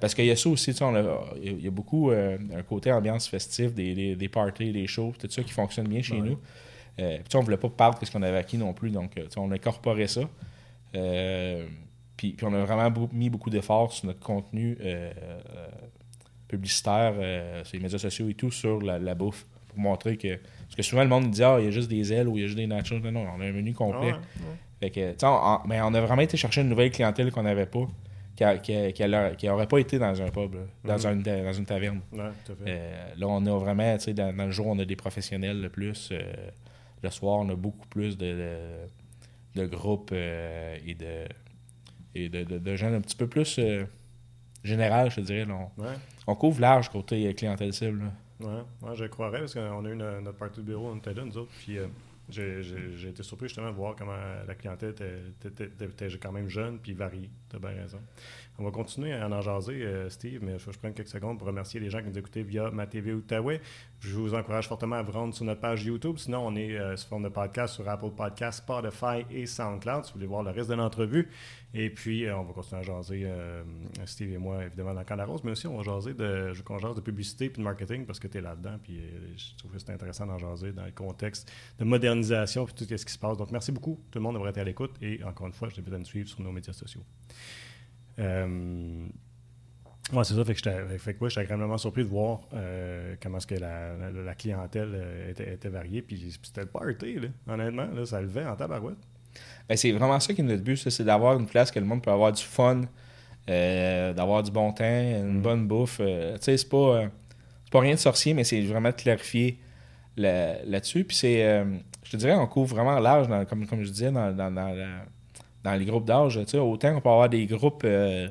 [0.00, 4.16] Parce qu'il y a ça aussi, il y, a beaucoup un côté ambiance festive, des,
[4.16, 6.38] des, parties, des shows, tout ça qui fonctionne bien chez nous.
[6.96, 10.06] puis on voulait pas perdre ce qu'on avait acquis non plus, donc on a incorporé
[10.06, 10.22] ça.
[10.92, 14.76] Puis, on a vraiment mis beaucoup d'efforts sur notre contenu
[16.48, 20.36] publicitaire euh, sur les médias sociaux et tout sur la, bouffe pour montrer que.
[20.36, 22.40] Parce que souvent le monde dit Ah, il y a juste des ailes ou il
[22.40, 22.98] y a juste des nachos.
[22.98, 24.14] Non, non, on a un menu complet.
[24.80, 27.86] Fait que, on, mais on a vraiment été chercher une nouvelle clientèle qu'on n'avait pas,
[28.62, 32.00] qui n'aurait pas été dans un pub, dans, une, dans une taverne.
[32.14, 36.10] Euh, là, on a vraiment, dans, dans le jour, on a des professionnels le plus.
[36.12, 36.22] Euh,
[37.02, 38.36] le soir, on a beaucoup plus de,
[39.54, 41.24] de, groupes et, de,
[42.14, 43.60] et de, de, gens un petit peu plus
[44.64, 45.46] général, je te dirais.
[46.26, 48.10] on, couvre large côté clientèle cible.
[48.40, 48.46] Oui,
[48.82, 51.36] ouais, je croirais, parce qu'on a eu notre partie de bureau, on était là, nous
[51.36, 51.86] autres, puis euh,
[52.28, 57.30] j'ai été surpris justement de voir comment la clientèle était, quand même jeune puis variée.
[57.48, 58.00] Tu as bien raison.
[58.60, 61.46] On va continuer à en jaser, euh, Steve, mais je, je prends quelques secondes pour
[61.46, 63.60] remercier les gens qui nous écoutent via ma TV Outaouais.
[64.00, 66.16] Je vous encourage fortement à vous rendre sur notre page YouTube.
[66.18, 70.10] Sinon, on est euh, sur forme de podcast sur Apple Podcasts, Spotify et SoundCloud si
[70.10, 71.28] vous voulez voir le reste de l'entrevue.
[71.72, 73.30] Et puis, euh, on va continuer à jaser,
[74.06, 77.44] Steve et moi, évidemment, dans Rose, mais aussi on va jaser de, je de publicité
[77.44, 78.76] et de marketing parce que tu es là-dedans.
[78.82, 79.00] Puis
[79.36, 83.04] je trouve que c'est intéressant d'en jaser dans le contexte de modernisation et tout ce
[83.04, 83.38] qui se passe.
[83.38, 84.96] Donc, merci beaucoup, tout le monde, d'avoir été à l'écoute.
[85.00, 87.04] Et encore une fois, je t'invite à nous suivre sur nos médias sociaux.
[88.18, 89.06] Euh,
[90.12, 90.44] ouais, c'est ça.
[90.44, 95.68] Fait que j'étais agréablement surpris de voir euh, comment est-ce que la, clientèle euh, était,
[95.68, 96.02] variée.
[96.02, 97.86] Puis c'était le party, là, honnêtement.
[97.94, 98.98] Là, ça levait en tabarouette.
[99.68, 102.02] Ben, c'est vraiment ça qui est notre but, c'est d'avoir une place que le monde
[102.02, 102.82] peut avoir du fun,
[103.46, 105.42] d'avoir du bon temps, une mm.
[105.42, 105.98] bonne bouffe.
[105.98, 106.04] tu
[106.40, 107.04] sais, c'est pas,
[107.70, 109.60] pas rien de sorcier, mais c'est vraiment de clarifier
[110.16, 111.04] là-dessus.
[111.04, 111.64] Puis c'est,
[112.02, 115.04] je te dirais, on couvre vraiment large, comme, comme je disais, dans, dans, dans la
[115.62, 116.36] dans les groupes d'âge.
[116.36, 118.28] Autant qu'on peut avoir des groupes euh,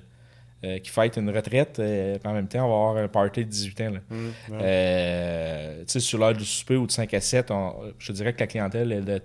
[0.63, 3.49] euh, qui fêtent une retraite, euh, en même temps, on va avoir un party de
[3.49, 3.93] 18 ans.
[4.09, 7.51] Mmh, sur l'heure du souper ou de 5 à 7,
[7.99, 9.17] je dirais que la clientèle est de,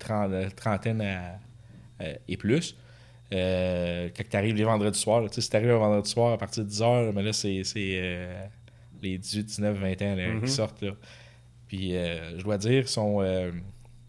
[0.50, 1.04] trentaine
[2.28, 2.76] et plus.
[3.30, 6.68] quand tu arrives les vendredis soirs, si tu arrives un vendredi soir à partir de
[6.68, 7.62] 10 h, mais là, c'est
[9.02, 10.46] les 18, 19, 20 ans qui mmh.
[10.46, 10.84] sortent.
[11.66, 13.22] Puis je dois dire, sont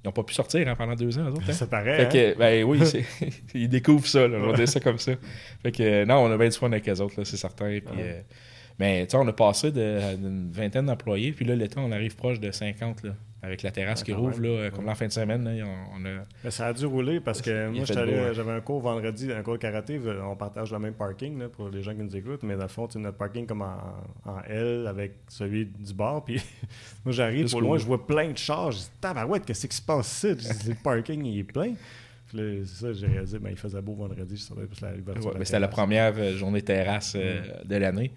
[0.03, 1.53] ils n'ont pas pu sortir hein, pendant deux ans, autres, hein?
[1.53, 2.09] Ça paraît.
[2.09, 2.81] Fait que, ben oui,
[3.53, 5.13] ils découvrent ça, là, on va dire ça comme ça.
[5.61, 7.67] Fait que, non, on a bien du fun avec les autres, c'est certain.
[7.67, 8.21] Puis, euh,
[8.79, 12.39] mais tu sais, on a passé d'une vingtaine d'employés, puis là, l'été, on arrive proche
[12.39, 13.03] de 50.
[13.03, 13.11] Là
[13.43, 15.43] avec la terrasse qui rouvre, là, comme la fin de semaine.
[15.43, 16.49] Là, on, a...
[16.49, 19.99] ça a dû rouler parce que moi, j'avais un cours vendredi, un cours de karaté.
[20.23, 22.67] On partage le même parking là, pour les gens qui nous écoutent, mais dans le
[22.69, 23.75] fond, notre parking comme en,
[24.25, 26.23] en, L avec celui du bar.
[26.23, 26.41] Puis
[27.05, 28.71] moi, j'arrive au loin, je vois plein de chars.
[28.71, 30.69] Je dis, tabarouette, qu'est-ce qui se passe ici?
[30.69, 31.73] le parking, il est plein.
[32.31, 36.13] C'est ça, j'ai réalisé, ben, il faisait beau vendredi, je savais, la C'était la première
[36.17, 37.67] euh, journée terrasse euh, mm.
[37.67, 38.11] de l'année.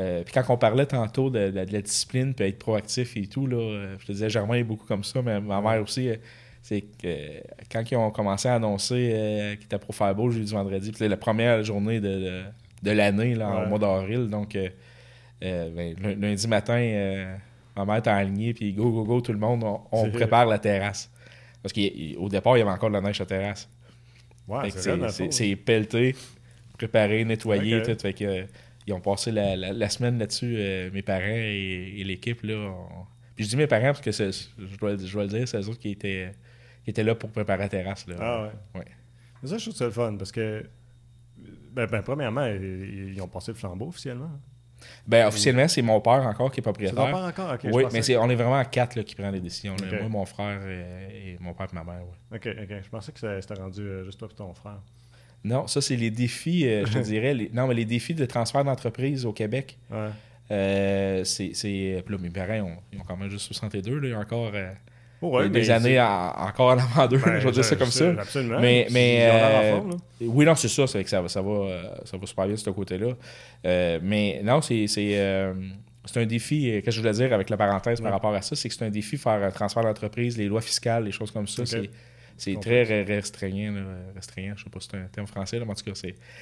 [0.00, 3.56] Euh, puis quand on parlait tantôt de, la discipline, puis être proactif et tout, là,
[3.56, 6.16] euh, je te disais, Germain est beaucoup comme ça, mais ma mère aussi, euh,
[6.62, 10.92] c'est que quand ils ont commencé à annoncer qu'ils étaient pour faire beau jeudi vendredi,
[10.92, 14.56] puis la première journée de, l'année, là, au mois d'avril, donc
[15.40, 17.38] ben, lundi matin,
[17.76, 21.10] ma mère était alignée, puis go, go, go, tout le monde, on, prépare la terrasse.
[21.62, 23.68] Parce qu'au départ, il y avait encore de la neige à terrasse.
[24.46, 24.68] Ouais,
[25.30, 26.14] c'est pelleté,
[26.76, 27.98] préparé, nettoyé, tout.
[27.98, 28.46] Fait que
[28.90, 32.42] ils ont passé la, semaine là-dessus, euh, mes parents et, l'équipe.
[32.42, 32.72] Là,
[33.36, 35.68] Puis je dis mes parents parce que je dois, je dois le dire, c'est eux
[35.68, 36.32] autres qui étaient,
[36.84, 38.06] qui étaient là pour préparer la terrasse.
[38.06, 38.16] Là.
[38.20, 38.84] Ah ouais.
[39.42, 40.64] Mais ça, je trouve ça le fun parce que,
[41.72, 44.30] ben, ben premièrement, ils, ont passé le flambeau officiellement.
[45.06, 47.04] Ben, officiellement, c'est mon père encore qui est C'est ton propriétaire.
[47.10, 47.52] père encore?
[47.54, 49.76] Ok, oui, mais c'est, on est vraiment à quatre là, qui prennent les décisions.
[49.78, 52.02] Moi, mon frère et, et mon père et ma mère.
[52.02, 52.36] ouais.
[52.36, 52.76] Ok, ok.
[52.82, 54.80] Je pensais que ça- c'était rendu euh, juste toi et ton frère.
[55.44, 57.34] Non, ça, c'est les défis, euh, je te dirais.
[57.34, 59.78] les- non, mais les défis de transfert d'entreprise au Québec.
[59.90, 60.08] Ouais.
[60.50, 63.98] Euh, c'est, c'est- puis là, mes parents, ont- ils ont quand même juste 62.
[64.00, 64.70] Là, il y a encore euh,
[65.22, 67.18] Oh, ouais, des années à- encore en avant d'eux.
[67.24, 68.10] Ben, je vais dire ça comme ça.
[68.18, 68.58] Absolument.
[68.58, 69.96] Mais- mais, euh, forme.
[70.22, 70.86] Oui, non, c'est ça.
[70.86, 73.12] C'est que ça, va- ça, va, euh, ça va super bien de ce côté-là.
[73.66, 75.52] Euh, mais non, c'est, euh,
[76.16, 76.70] un défi.
[76.70, 78.04] euh, Qu'est-ce que je voulais dire avec la parenthèse Ouais.
[78.04, 78.56] par rapport à ça?
[78.56, 81.46] C'est que c'est un défi faire un transfert d'entreprise, les lois fiscales, les choses comme
[81.46, 81.64] ça.
[82.40, 83.72] C'est, très re- restreignant.
[83.72, 83.82] là,
[84.14, 84.54] restreignant.
[84.56, 85.92] Je sais pas si c'est un terme français, là, mais en tout cas,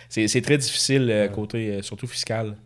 [0.08, 1.32] c'est, très difficile euh, Ouais.
[1.34, 2.56] côté, euh, surtout fiscal.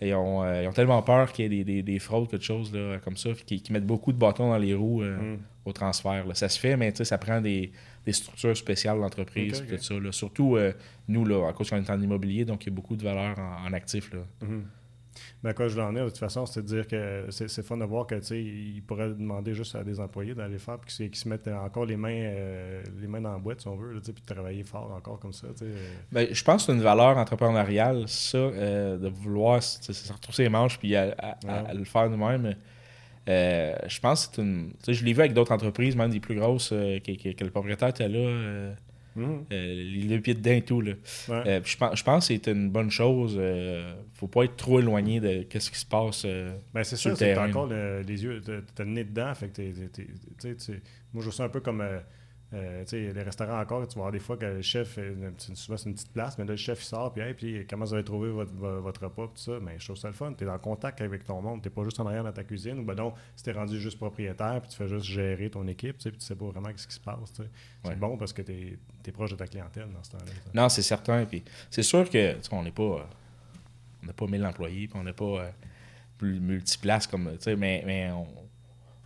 [0.00, 2.30] Et ils ont, euh, ils ont tellement peur qu'il y ait des, des, des fraudes,
[2.30, 5.34] quelque chose là, comme ça, qui, qui mettent beaucoup de bâtons dans les roues euh,
[5.34, 5.38] Mm.
[5.66, 6.24] au transfert.
[6.26, 6.34] là.
[6.34, 7.70] Ça se fait, mais ça prend des,
[8.06, 9.58] des structures spéciales d'entreprise.
[9.58, 9.80] Ok, puis ok.
[9.80, 10.10] tout ça, là.
[10.12, 10.72] Surtout euh,
[11.08, 13.38] nous, là, à cause qu'on est en immobilier, donc il y a beaucoup de valeur
[13.38, 14.10] en, en actifs.
[14.14, 14.20] Là.
[14.40, 14.64] Mhm.
[15.44, 17.48] Mais à quoi je voulais en venir, de toute façon, c'est de dire que c'est
[17.48, 20.78] c'est fun de voir que, ils pourraient demander juste à des employés d'aller le faire,
[20.78, 23.76] puis qu'ils se mettent encore les mains, euh, les mains dans la boîte, si on
[23.76, 25.46] veut, là, puis de travailler fort encore comme ça.
[26.10, 30.48] Ben, je pense que c'est une valeur entrepreneuriale, ça, euh, de vouloir se retrouver ses
[30.48, 31.70] manches puis à, à- à- Ouais.
[31.70, 32.56] à le faire nous-mêmes.
[33.28, 34.72] Euh, je pense que c'est une.
[34.88, 37.88] je l'ai vu avec d'autres entreprises, même des plus grosses, que, que- que le propriétaire
[37.90, 38.72] était là,
[39.18, 39.44] euh, Mhm.
[39.52, 40.80] euh, les deux pieds dedans et tout.
[40.80, 40.92] Là.
[41.28, 41.42] Ouais.
[41.46, 43.36] Euh, je, pense, je pense que c'est une bonne chose.
[43.38, 46.22] euh, faut pas être trop éloigné de ce qui se passe.
[46.24, 48.40] euh, Ben, c'est le c'est encore le- les yeux,
[48.74, 49.56] t'as le nez dedans, fait que
[50.38, 50.72] sais, tu-
[51.12, 51.80] moi je vois ça un peu comme,
[52.54, 55.76] euh, tu les restaurants encore, tu vas voir des fois que le chef, euh, souvent
[55.76, 57.92] c'est une petite place, mais là le chef il sort, puis hey, puis comment vous
[57.92, 60.48] avez trouvé votre, vo- votre repas, tout ça, mais je trouve ça le fun, t'es
[60.48, 62.94] en contact avec ton monde, t'es pas juste en arrière dans ta cuisine, ou ben
[62.94, 66.18] non, si t'es rendu juste propriétaire, puis tu fais juste gérer ton équipe, tu puis
[66.18, 67.42] tu sais pas vraiment ce qui se passe, tu.
[67.84, 70.24] C'est bon parce que t'es es proche de ta clientèle dans ce temps-là.
[70.50, 70.56] tu.
[70.56, 71.24] Non, c'est certain.
[71.26, 72.82] Puis c'est sûr que tu on n'est pas.
[72.82, 73.02] euh,
[74.02, 75.50] on n'a pas 1000 employés, puis on n'est pas euh,
[76.18, 77.36] plus multiplace comme.
[77.38, 78.26] tu Mais, mais on,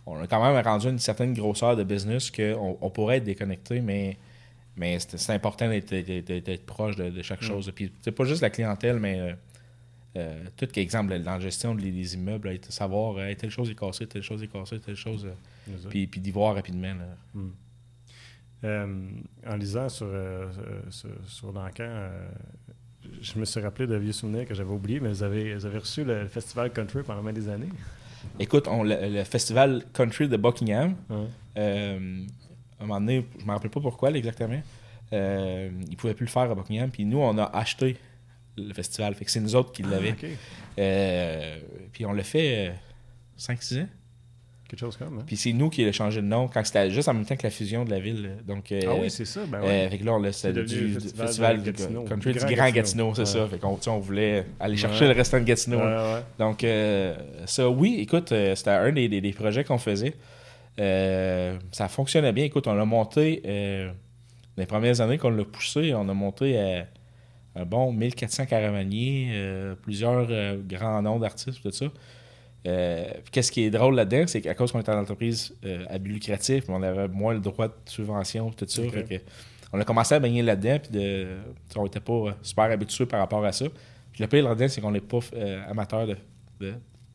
[0.05, 3.79] on a quand même rendu une certaine grosseur de business qu'on on pourrait être déconnecté,
[3.81, 4.17] mais,
[4.75, 7.45] mais c'est important d'être proche de, de chaque Mm.
[7.47, 7.71] chose.
[7.75, 9.19] Puis c'est pas juste la clientèle, mais.
[9.19, 9.33] euh,
[10.15, 13.75] euh, tout exemple dans la gestion des, des immeubles, là, savoir euh, telle chose est
[13.75, 16.93] cassée, telle chose est cassée, telle chose, euh, puis, puis d'y voir rapidement.
[18.63, 18.85] Euh,
[19.47, 20.07] en lisant sur,
[20.91, 21.09] sur,
[23.21, 25.79] je me suis rappelé de vieux souvenirs que j'avais oubliés, mais vous avez, vous avez
[25.79, 27.69] reçu le festival country pendant des années.
[28.39, 31.27] Écoute, on, le, le festival country de Buckingham, Ouais.
[31.57, 32.23] Euh,
[32.79, 34.61] à un moment donné, je ne me rappelle pas pourquoi exactement.
[35.13, 36.89] Euh, ils ne pouvaient plus le faire à Buckingham.
[36.89, 37.97] Puis nous, on a acheté
[38.57, 39.13] le festival.
[39.15, 40.15] Fait que c'est nous autres qui l'avaient.
[40.21, 40.29] Ah, ok.
[40.79, 41.59] Euh,
[41.91, 42.73] puis on l'a fait
[43.37, 43.87] 5-6 ans.
[44.67, 45.19] Quelque chose comme.
[45.19, 45.23] Hein?
[45.27, 47.43] Puis c'est nous qui avons changé de nom quand c'était juste en même temps que
[47.43, 48.37] la fusion de la ville.
[48.47, 49.41] Donc, euh, ah oui, c'est ça.
[49.47, 49.89] Ben euh, ouais.
[49.89, 52.03] fait que là, on l'a C'est c'était devenu du le festival du Gatineau.
[52.05, 53.09] country Du Grand Grand Gatineau.
[53.09, 53.45] Gatineau, c'est Ouais.
[53.45, 53.47] ça.
[53.47, 55.11] Fait qu'on on voulait aller chercher Ouais.
[55.13, 55.79] le restant de Gatineau.
[56.39, 60.13] Donc, euh, ça, oui, écoute, euh, c'était un des, des- des projets qu'on faisait.
[60.79, 62.45] Euh, ça fonctionnait bien.
[62.45, 63.91] Écoute, on l'a monté, euh,
[64.57, 66.87] les premières années qu'on l'a poussé, on a monté à
[67.55, 71.85] un bon 1400 caravaniers, euh, plusieurs euh, grands noms d'artistes, tout ça.
[72.65, 75.83] Euh, puis Qu'est-ce qui est drôle là-dedans, c'est qu'à cause qu'on était en entreprise euh,
[75.89, 78.81] à but lucratif, on avait moins le droit de subvention, tout ça.
[78.83, 78.91] Ok.
[78.91, 79.15] Fait que
[79.73, 81.27] on a commencé à baigner là-dedans, puis de,
[81.75, 83.65] on n'était pas euh, super habitués par rapport à ça.
[84.11, 86.15] Puis le pire là-dedans, c'est qu'on n'est pas euh, amateur de,
[86.59, 86.73] de,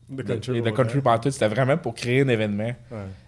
[0.09, 1.31] De de, de country party.
[1.31, 2.73] C'était vraiment pour créer un événement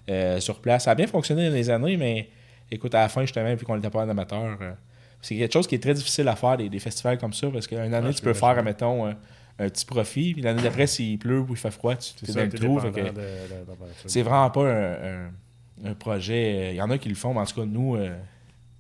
[0.07, 0.39] Ouais.
[0.41, 0.83] sur place.
[0.83, 2.27] Ça a bien fonctionné dans les années, mais
[2.69, 4.57] écoute, à la fin, justement, vu qu'on n'était pas un amateur,
[5.21, 7.67] c'est quelque chose qui est très difficile à faire, des, des festivals comme ça, parce
[7.67, 9.15] qu'une année, Ouais, tu peux faire, mettons,
[9.59, 12.45] un, petit profit, puis l'année d'après, s'il pleut ou il fait froid, tu es ça,
[12.45, 12.79] dans le trou.
[14.07, 15.31] C'est vraiment pas un, un-
[15.85, 16.67] un projet.
[16.67, 18.15] euh, Il y en a qui le font, mais en tout cas, nous, euh,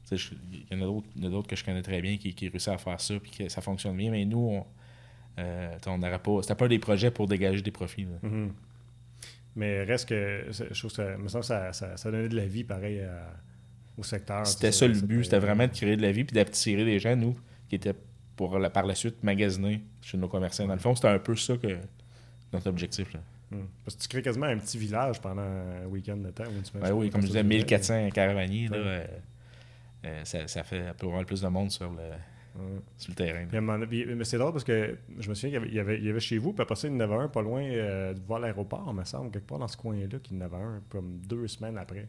[0.07, 0.33] tu sais, je-
[0.71, 2.99] il y en a d'autres- que je connais très bien qui, qui réussissent à faire
[3.01, 4.65] ça, puis que ça fonctionne bien, mais nous, on.
[5.39, 6.41] euh, n'aurait pas.
[6.41, 8.03] C'était pas des projets pour dégager des profits.
[8.05, 8.27] là.
[8.29, 8.51] Mhm.
[9.55, 12.45] Mais reste que je trouve que ça, me semble ça, ça, ça donnait de la
[12.45, 13.33] vie pareil à-
[13.97, 14.45] au secteur.
[14.47, 16.99] C'était ça sais, le but, c'était vraiment de créer de la vie puis d'attirer des
[16.99, 17.35] gens, nous,
[17.67, 17.95] qui étaient
[18.49, 20.65] pour la- par la suite magasiner chez nos commerçants.
[20.67, 21.77] Dans le fond, c'était un peu ça que
[22.53, 23.13] notre objectif.
[23.13, 23.19] Là.
[23.51, 23.67] Mhm.
[23.83, 26.43] Parce que tu crées quasiment un petit village pendant un week-end de temps.
[26.75, 28.83] Ben oui, comme je disais, ça 1400 caravaniers, là, Ouais.
[28.85, 29.05] euh,
[30.05, 32.79] euh, ça, ça fait moins plus de monde sur le, Ouais.
[32.97, 33.45] sur le terrain.
[34.15, 36.05] Mais c'est drôle parce que je me souviens qu'il y avait, il y avait, il
[36.05, 38.13] y avait chez vous, puis après ça, il y en avait un pas loin euh,
[38.13, 40.81] de voir l'aéroport, me semble, quelque part dans ce coin-là, qu'il y en avait un
[40.89, 42.07] comme deux semaines après,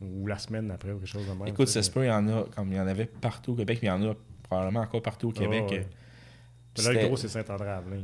[0.00, 1.46] ou la semaine après, ou quelque chose de même.
[1.48, 3.54] Écoute, ça se peut, il y en a, comme il y en avait partout au
[3.56, 4.14] Québec, mais il y en a
[4.52, 5.64] probablement encore partout au Québec.
[5.70, 5.78] ouais.
[5.78, 8.02] euh, Là, le gros, c'est Saint-André-Avelin.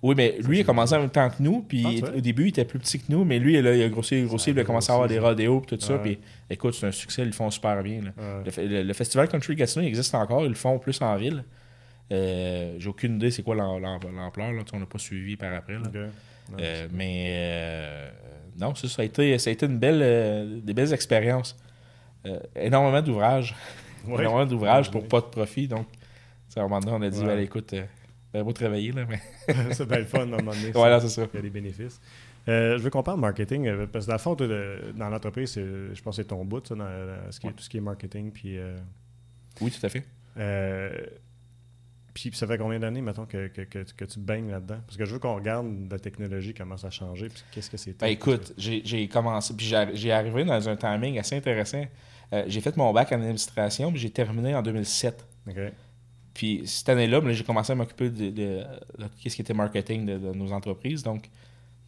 [0.00, 1.62] Oui, mais lui, il a commencé en même temps que nous.
[1.62, 3.88] Puis Ah, au début, il était plus petit que nous, mais lui, là, il a
[3.88, 5.98] grossi, grossi, Ça a il a commencé à avoir des grossi, rodéos et tout ça.
[5.98, 6.18] Puis
[6.48, 8.02] écoute, c'est un succès, ils le font super bien.
[8.44, 11.16] Le, fe- le- le festival Country Gatineau il existe encore, ils le font plus en
[11.16, 11.42] ville.
[12.12, 14.52] Euh, J'ai aucune idée c'est quoi l'ampleur.
[14.72, 15.72] On n'a pas suivi par après.
[15.74, 15.80] là.
[15.86, 15.94] Ok.
[15.94, 18.10] Non, Euh, mais euh,
[18.60, 21.56] non, ça, ça a été, ça a été une belle, des belles expériences.
[22.54, 23.54] Énormément d'ouvrages.
[24.06, 24.20] Ouais.
[24.22, 25.68] Énormément d'ouvrages pour pas de profit.
[25.68, 25.86] Donc,
[26.56, 27.26] à un moment donné, on a dit, Ouais.
[27.26, 27.84] ben, écoute, euh,
[28.32, 29.20] ben, beau travailler, là, mais
[29.72, 30.70] c'est bien le fun à un moment donné.
[30.74, 31.26] voilà, c'est ça.
[31.32, 32.00] Il y a des bénéfices.
[32.46, 35.08] Euh, je veux qu'on parle marketing, euh, parce que dans le fond, toi, de- dans
[35.08, 37.70] l'entreprise, je pense que c'est ton bout, ça, dans, dans ce qui est- tout ce
[37.70, 38.30] qui est marketing.
[38.32, 38.76] Puis, euh,
[39.62, 40.04] Oui, tout à fait.
[42.12, 44.78] puis ça fait combien d'années, mettons, que, que, que, que tu baignes là-dedans?
[44.86, 47.76] Parce que je veux qu'on regarde la technologie, comment ça a changé, puis qu'est-ce que
[47.76, 47.98] c'est.
[47.98, 51.84] Ben, écoute, j'ai commencé, puis j'ai arrivé dans un timing assez intéressant.
[52.32, 55.26] Euh, j'ai fait mon bac en administration, puis j'ai terminé en 2007.
[55.48, 55.56] OK.
[56.32, 58.64] Puis cette année-là, ben, j'ai commencé à m'occuper de, de,
[58.98, 61.02] de tout ce qui était marketing de, nos entreprises.
[61.02, 61.30] Donc,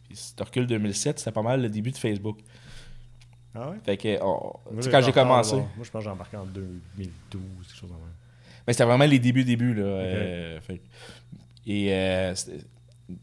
[0.09, 2.39] tu recules 2007, c'était pas mal le début de Facebook.
[3.53, 3.77] Ah ouais?
[3.83, 6.09] Fait que, on- Moi, tu sais, j'ai quand j'ai commencé, moi, je pense que j'ai
[6.11, 6.71] embarqué en 2012,
[7.67, 8.13] quelque chose comme ça.
[8.65, 9.73] mais c'était vraiment les débuts, débuts.
[9.73, 10.81] Là, euh, fait
[11.65, 12.33] et euh,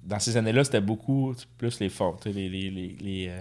[0.03, 3.33] dans ces années-là, c'était beaucoup plus les forts, les, les, les,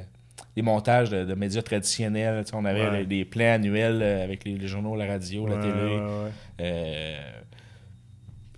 [0.56, 2.44] les montages de, de médias traditionnels.
[2.54, 3.00] On avait Ouais.
[3.00, 5.96] les- des plans annuels euh, avec les, les journaux, la radio, la Ouais, télé.
[5.98, 6.32] ouais.
[6.62, 7.32] Euh,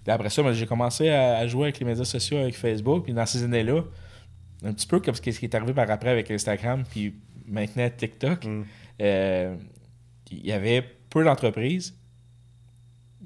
[0.03, 3.05] puis après ça, ben, j'ai commencé à, à jouer avec les médias sociaux, avec Facebook.
[3.05, 3.81] Puis dans ces années-là,
[4.63, 7.15] un petit peu comme ce qui ce qui est arrivé par après avec Instagram, puis
[7.47, 8.63] maintenant TikTok, Mm.
[9.01, 9.55] euh,
[10.31, 11.95] il y avait peu d'entreprises.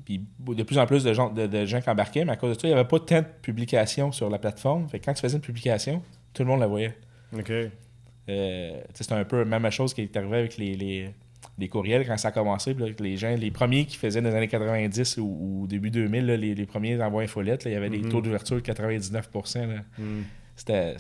[0.06, 2.56] Puis de plus en plus de gens, de, de gens qui embarquaient, mais à cause
[2.56, 4.88] de ça, il n'y avait pas tant de publications sur la plateforme.
[4.90, 6.02] Fait que quand tu faisais une publication,
[6.34, 6.98] tout le monde la voyait.
[7.38, 7.52] OK.
[8.30, 11.10] Euh, C'était un peu la même chose qui est arrivé avec les, les,
[11.58, 12.74] les courriels quand ça a commencé.
[12.74, 16.26] là, les gens, les premiers qui faisaient dans les années 90 ou, ou début 2000,
[16.26, 18.10] là, les, les premiers envois infolettes, il y avait des Mhm.
[18.10, 19.66] taux d'ouverture de 99%.
[19.68, 19.82] là.
[19.98, 20.22] Mm.
[20.56, 20.96] C'était,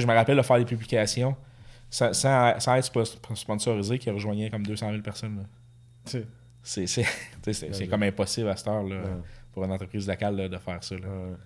[0.00, 1.36] je me rappelle de faire des publications
[1.88, 5.46] sans, sans, sans être spo- sponsorisé qui rejoignaient comme 200 000 personnes.
[6.64, 9.02] C'est, comme impossible à cette heure là, ouais.
[9.52, 10.94] pour une entreprise locale là, de faire ça.
[10.96, 11.00] là.
[11.08, 11.36] Ouais.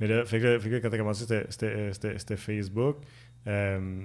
[0.00, 2.96] Mais là, fait que, fait quand tu as commencé, c'était- euh, c'était Facebook.
[3.46, 4.04] Euh,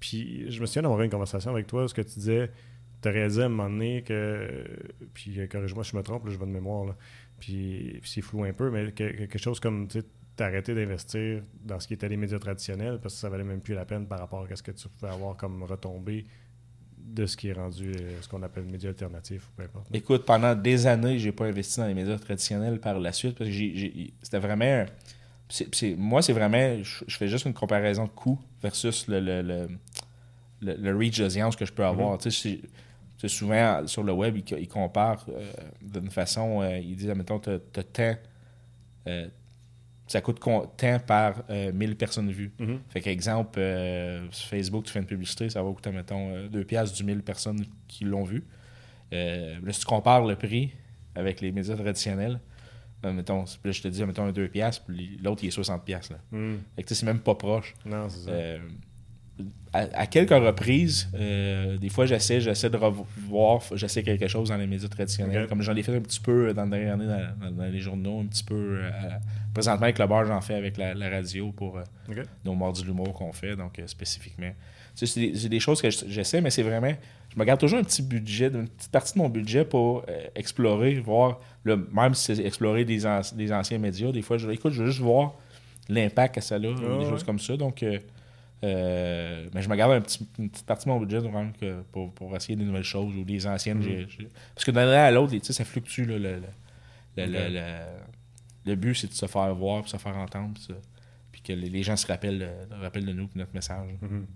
[0.00, 2.50] puis je me souviens d'avoir eu une conversation avec toi ce que tu disais,
[3.02, 4.64] tu as réalisé à un moment donné que,
[5.14, 6.94] puis euh, corrige-moi si je me trompe, là, je vais de mémoire,
[7.38, 10.06] puis, c'est flou un peu, mais que- que- quelque chose comme, tu sais,
[10.36, 13.60] t'as arrêté d'investir dans ce qui était les médias traditionnels parce que ça valait même
[13.60, 16.24] plus la peine par rapport à ce que tu pouvais avoir comme retombée
[16.98, 19.86] de ce qui est rendu euh, ce qu'on appelle médias alternatifs ou peu importe.
[19.94, 23.48] Écoute, pendant des années, j'ai pas investi dans les médias traditionnels par la suite parce
[23.48, 23.54] que
[24.22, 24.84] c'était vraiment.
[25.48, 26.82] C'est- moi, c'est vraiment.
[26.82, 29.68] Je, je fais juste une comparaison de coût versus le, le, le,
[30.60, 32.18] le- le reach d'audience que je peux avoir.
[32.18, 32.68] Tu sais, c'est- tu
[33.18, 35.50] sais, souvent sur le web, ils, ils comparent euh,
[35.82, 36.60] d'une façon.
[36.62, 38.14] euh, ils disent, admettons, tu as tant.
[39.08, 39.28] euh,
[40.08, 42.52] ça coûte tant par euh, 1000 personnes vues.
[42.60, 42.78] Mhm.
[42.90, 43.58] Fait qu'exemple,
[44.30, 47.64] sur Facebook, tu fais une publicité, ça va coûter, mettons, 2 piastres du 1000 personnes
[47.88, 48.44] qui l'ont vu.
[49.10, 50.72] Là, si tu compares le prix
[51.14, 52.38] avec les médias traditionnels,
[53.06, 55.84] euh, mettons, là, je te dis, mettons, un 2 piastres, puis l'autre, il est 60
[55.84, 56.12] piastres.
[56.12, 56.38] Là.
[56.38, 56.56] Mm.
[56.76, 57.74] Fait que tu sais, c'est même pas proche.
[57.84, 58.30] Non, c'est ça.
[58.30, 58.58] Euh,
[59.72, 64.56] à, à quelques reprises, euh, des fois, j'essaie, j'essaie de revoir, j'essaie quelque chose dans
[64.56, 65.46] les médias traditionnels.
[65.46, 68.44] Comme j'en ai fait un petit peu dans dans, dans- dans les journaux, un petit
[68.44, 68.80] peu.
[69.52, 71.78] présentement, avec le bar, j'en fais avec la, la radio pour
[72.44, 74.50] nos morts de l'humour qu'on fait, donc spécifiquement.
[74.96, 76.94] Tu sais, C'est des, choses que je- j'essaie, mais c'est vraiment.
[77.36, 80.26] Je me garde toujours un petit budget, une petite partie de mon budget pour euh,
[80.34, 84.48] explorer, voir, le, même si c'est explorer des, an- des anciens médias, des fois, je,
[84.50, 85.34] écoute, je veux juste voir
[85.90, 87.08] l'impact que ça a, des ouais.
[87.10, 87.54] choses comme ça.
[87.58, 87.98] Donc, euh,
[88.64, 91.20] euh, mais je me garde un petit- une petite partie de mon budget
[91.92, 93.82] pour, pour essayer des nouvelles choses ou des anciennes.
[93.82, 96.04] J'ai- Parce que d'un an à l'autre, ça fluctue.
[96.06, 96.40] là, le,
[97.18, 97.60] le, le,
[98.64, 100.74] le- but, c'est de se faire voir, puis se faire entendre, puis, ça-
[101.32, 103.90] puis que les, les gens se rappellent, de- rappellent de nous, puis notre message.
[104.00, 104.26] Mhm.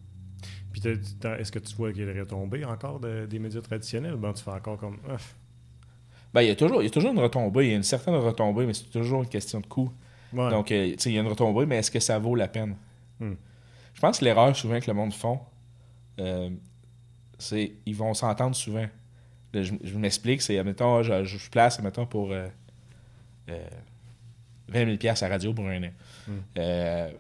[0.73, 4.17] Puis est-ce que tu vois qu'il y a des retombées encore de- des médias traditionnels?
[4.17, 4.99] Ben, tu fais encore comme.
[5.09, 5.17] Ah,
[6.33, 7.83] Ben, il y, a toujours, il y a toujours une retombée, il y a une
[7.83, 9.91] certaine retombée, mais c'est toujours une question de coût.
[10.33, 10.51] ouais.
[10.51, 12.77] Donc, euh, il y a une retombée, mais est-ce que ça vaut la peine?
[13.19, 13.33] Hmm.
[13.95, 15.41] Je pense que l'erreur souvent que le monde font,
[16.21, 16.51] euh,
[17.39, 18.87] c'est ils vont s'entendre souvent.
[19.53, 22.47] Là, je je m'explique, c'est, admettons, je, je place, admettons, pour euh,
[23.49, 23.67] euh,
[24.69, 25.91] 20 000 piastres à radio pour un an.
[26.29, 26.33] Hmm.
[26.59, 27.11] Euh,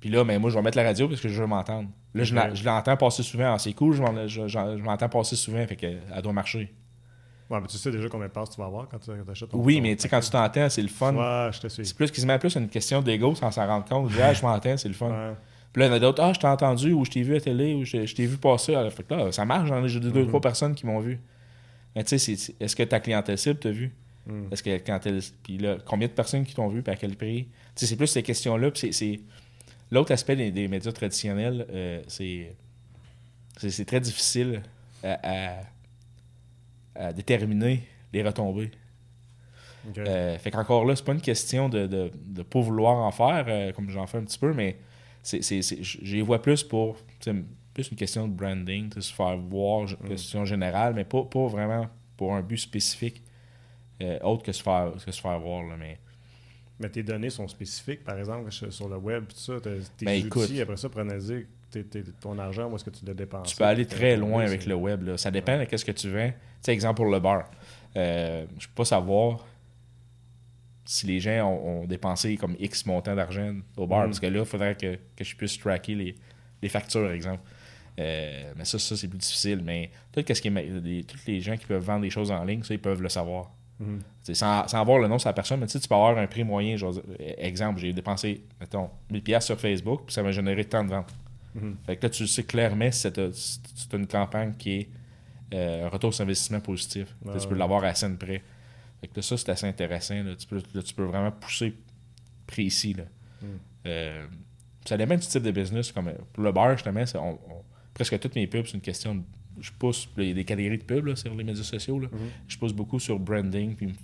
[0.00, 1.90] Puis là, ben, moi, je vais mettre la radio parce que je veux m'entendre.
[2.14, 3.54] Là, je l'entends passer souvent.
[3.54, 6.72] Ah, c'est cool, je, m'entends passer souvent, fait que, elle doit marcher.
[7.50, 9.58] Ouais, mais tu sais déjà combien de passes tu vas avoir quand tu achètes ton
[9.58, 11.14] Oui, mais tu sais, quand tu t'entends, c'est le fun.
[11.14, 11.84] Ouais, je te suis.
[11.84, 14.08] C'est plus quasiment plus une question d'ego sans s'en rendre compte.
[14.10, 15.10] Je dis, ah, je m'entends, c'est le fun.
[15.10, 15.34] Ouais.
[15.72, 17.36] Puis là, il y en a d'autres, ah, je t'ai entendu, ou je t'ai vu
[17.36, 18.74] à télé, ou je, je t'ai vu passer.
[18.74, 20.28] Alors, fait que là, ça marche, j'en ai deux, Mhm.
[20.28, 21.20] trois personnes qui m'ont vu.
[21.94, 23.94] Mais tu sais, est-ce que ta clientèle cible t'a vu?
[24.26, 24.52] Mm.
[24.52, 25.20] Est-ce que quand elle.
[25.42, 27.44] Puis là, combien de personnes qui t'ont vu, puis à quel prix?
[27.44, 28.70] Tu sais, c'est plus ces questions-là.
[28.70, 29.20] Puis c'est.
[29.92, 32.56] L'autre aspect des, des médias traditionnels, euh, c'est.
[33.86, 34.62] Très difficile
[35.04, 35.62] à, à-
[36.94, 37.82] à déterminer
[38.12, 38.70] les retombées.
[39.98, 43.10] Euh, fait qu'encore là, c'est pas une question de ne de, de pas vouloir en
[43.10, 44.78] faire, euh, comme j'en fais un petit peu, mais
[45.22, 46.96] c'est, c'est, c'est- je les vois plus pour
[47.74, 50.08] plus une question de branding, se faire voir, Mm.
[50.08, 53.22] question générale, mais pas, pas vraiment pour un but spécifique
[54.22, 55.62] autre que se faire, que se faire voir.
[55.64, 55.98] Là, mais
[56.80, 59.60] Mais tes données sont spécifiques, par exemple, sur le web, tout ça.
[59.60, 59.70] Tes
[60.04, 60.50] Ben, outils, écoute.
[60.60, 61.46] après ça, prenez-y
[62.20, 63.52] ton argent, où est-ce que tu l'as dépensé?
[63.52, 65.02] tu peux aller très loin avec le web.
[65.04, 65.16] Là.
[65.16, 66.28] Ça dépend de ce que tu vends.
[66.28, 67.50] Tu sais, exemple pour le bar.
[67.96, 69.46] Euh, je peux pas savoir
[70.84, 74.02] si les gens ont, ont dépensé comme X montant d'argent au bar.
[74.02, 74.06] Mm.
[74.06, 76.14] Parce que là, il faudrait que, que je puisse tracker les,
[76.60, 77.42] les factures, exemple.
[77.98, 79.62] Euh, mais ça, ça c'est plus difficile.
[79.64, 82.44] Mais tout ce qui est, les, tous les gens qui peuvent vendre des choses en
[82.44, 83.50] ligne, ça, ils peuvent le savoir.
[84.34, 86.76] Sans, sans avoir le nom de la personne, mais tu peux avoir un prix moyen.
[86.76, 90.84] Genre, euh, exemple, j'ai dépensé, mettons, 1000$ piastres sur Facebook, puis ça m'a généré tant
[90.84, 91.12] de ventes.
[91.54, 91.76] Mhm.
[91.86, 94.88] Fait que là, tu sais clairement si c'est si c'est une campagne qui est
[95.54, 97.14] euh, un retour sur investissement positif.
[97.24, 97.58] Tu tu peux ouais.
[97.58, 98.42] l'avoir à scène près.
[99.00, 100.14] Fait que là, ça, c'est assez intéressant.
[100.22, 100.34] là.
[100.36, 101.74] Tu, peux, là, tu peux vraiment pousser
[102.46, 102.94] précis.
[102.94, 103.04] Là.
[103.42, 103.46] Mm.
[103.86, 104.26] Euh,
[104.86, 105.92] ça dépend du type de business.
[105.92, 107.62] Comme, euh, pour le bar, justement, on- on-
[107.92, 109.22] presque toutes mes pubs, c'est une question de.
[109.62, 111.98] Je pousse, il y a des catégories de pubs là, sur les médias sociaux.
[111.98, 112.08] Là.
[112.12, 112.18] Mhm.
[112.48, 113.94] Je pousse beaucoup sur branding, puis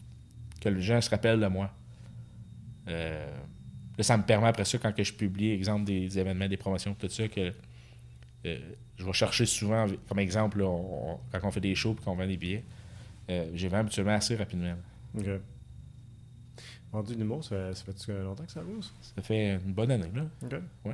[0.61, 1.71] que les gens se rappellent de moi.
[2.89, 3.37] Euh,
[3.99, 6.95] là, ça me permet après ça, quand que je publie, exemple, des événements, des promotions,
[6.95, 7.53] tout ça, que
[8.47, 8.59] euh,
[8.97, 12.05] je vais chercher souvent, comme exemple, là, on- on- quand on fait des shows et
[12.05, 12.65] qu'on vend des billets,
[13.31, 14.75] euh, j'ai vendu habituellement assez rapidement.
[15.19, 15.27] OK.
[16.93, 18.83] Vendu l'humour, ça ça fait longtemps que ça roule?
[18.83, 19.21] Ça?
[19.23, 20.11] Fait une bonne année.
[20.15, 20.23] Là.
[20.85, 20.93] OK.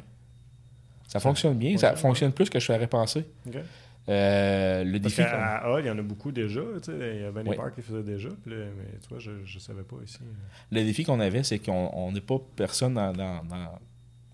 [1.06, 1.96] Ça fonctionne bien, ouais, ça ouais.
[1.96, 3.24] fonctionne plus que je ferais penser.
[3.46, 3.58] OK.
[4.08, 5.22] Euh, le Parce défi.
[5.22, 6.60] à Hall, il y en a beaucoup déjà.
[6.82, 7.56] Tu sais, il y a Ben Oui.
[7.56, 8.28] Park qui faisait déjà.
[8.46, 8.54] mais
[9.02, 10.18] tu vois, je ne savais pas ici.
[10.70, 13.78] Le défi qu'on avait, c'est qu'on on n'est pas personne dans, dans- dans-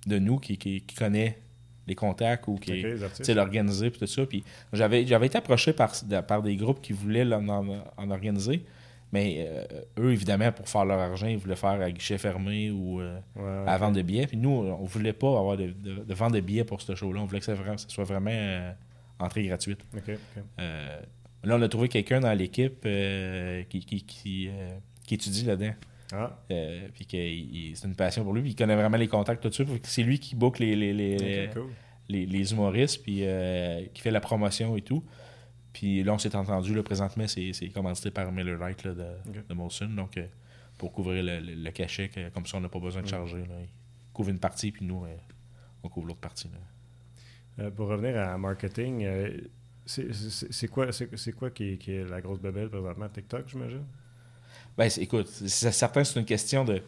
[0.06, 1.38] de nous qui, qui- qui connaît
[1.86, 3.24] les contacts ou qui OK, est les tu artistes.
[3.26, 4.26] sais, l'organiser et tout ça.
[4.26, 4.42] Puis
[4.72, 5.92] j'avais, j'avais été approché par,
[6.26, 7.48] par des groupes qui voulaient en,
[7.96, 8.64] en organiser,
[9.12, 9.64] mais euh,
[9.98, 13.68] eux, évidemment, pour faire leur argent, ils voulaient faire à guichet fermé ou euh, Ouais,
[13.70, 14.26] à vendre de billets.
[14.26, 17.20] Puis nous, on voulait pas avoir de, de- de vendre de billets pour ce show-là.
[17.20, 18.30] On voulait que ça, vraiment- ça soit vraiment
[19.20, 19.80] entrée gratuite.
[20.58, 21.00] Euh,
[21.44, 24.70] là, on a trouvé quelqu'un dans l'équipe euh, qui, qui, qui, euh,
[25.06, 25.74] qui étudie là-dedans.
[26.12, 26.38] Ah,
[26.94, 28.42] puis que c'est une passion pour lui.
[28.42, 29.64] Puis il connaît vraiment les contacts, tout.
[29.64, 31.70] Fait que C'est lui qui book les, les, les, OK, cool.
[32.08, 33.22] les, les humoristes, puis
[33.94, 35.04] qui fait la promotion et tout.
[35.72, 39.06] Puis là, on s'est entendu, là, présentement, c'est commandité par Miller Lite là, de,
[39.48, 39.86] de Molson.
[39.86, 40.26] Donc, euh,
[40.76, 43.10] pour couvrir le, le- le cachet, que- comme ça, on n'a pas besoin de Mm.
[43.10, 43.38] charger.
[43.46, 43.54] Là.
[43.62, 43.68] Il
[44.12, 45.04] couvre une partie, puis nous,
[45.84, 46.48] on couvre l'autre partie.
[46.48, 46.58] là.
[47.58, 49.30] Euh, pour revenir à marketing, euh,
[49.86, 50.86] c'est quoi,
[51.38, 53.08] quoi qui, est- qui est la grosse bebelle présentement?
[53.08, 53.84] TikTok, j'imagine?
[54.78, 56.80] Ben, écoute, c'est certain, c'est une question de.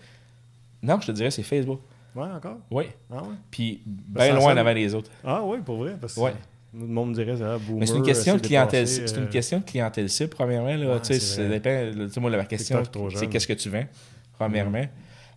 [0.83, 1.81] Non, je te dirais, c'est Facebook.
[2.15, 2.59] Ouais, encore?
[2.71, 2.85] Oui.
[3.11, 3.29] Ah ouais?
[3.51, 5.11] Puis, Ben, bien ça loin avant les autres.
[5.25, 5.97] Ah oui, pour vrai?
[6.01, 6.35] Parce que Ouais.
[6.75, 8.87] le monde me dirait, boomer, Mais c'est une question euh, de clientèle.
[8.89, 10.75] C'est une question de clientèle cible, premièrement.
[10.77, 11.91] Là, Ouais, tu sais, ça dépend.
[11.93, 12.83] tu sais, moi, la question,
[13.15, 13.27] c'est.
[13.27, 13.31] Mm.
[13.31, 13.87] qu'est-ce que tu vends,
[14.39, 14.87] premièrement.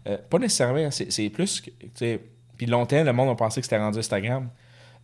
[0.08, 0.90] Euh, pas nécessairement.
[0.92, 1.62] C'est plus.
[1.64, 2.22] tu sais,
[2.58, 4.50] Puis longtemps, le monde a pensé que c'était rendu Instagram.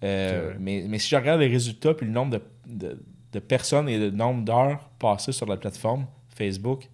[0.04, 2.99] Euh, mais, mais si je regarde les résultats, puis le nombre de, de-
[3.34, 6.89] de personnes et le nombre d'heures passées sur la plateforme Facebook,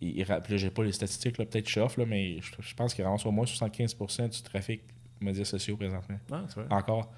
[0.00, 0.26] il, il,
[0.58, 3.04] j'ai pas les statistiques, là, peut-être je suis off, là, mais je, je pense qu'il
[3.04, 4.82] ramasse au moins 75% du trafic
[5.20, 6.66] médias sociaux présentement Ah, c'est vrai.
[6.74, 7.10] encore.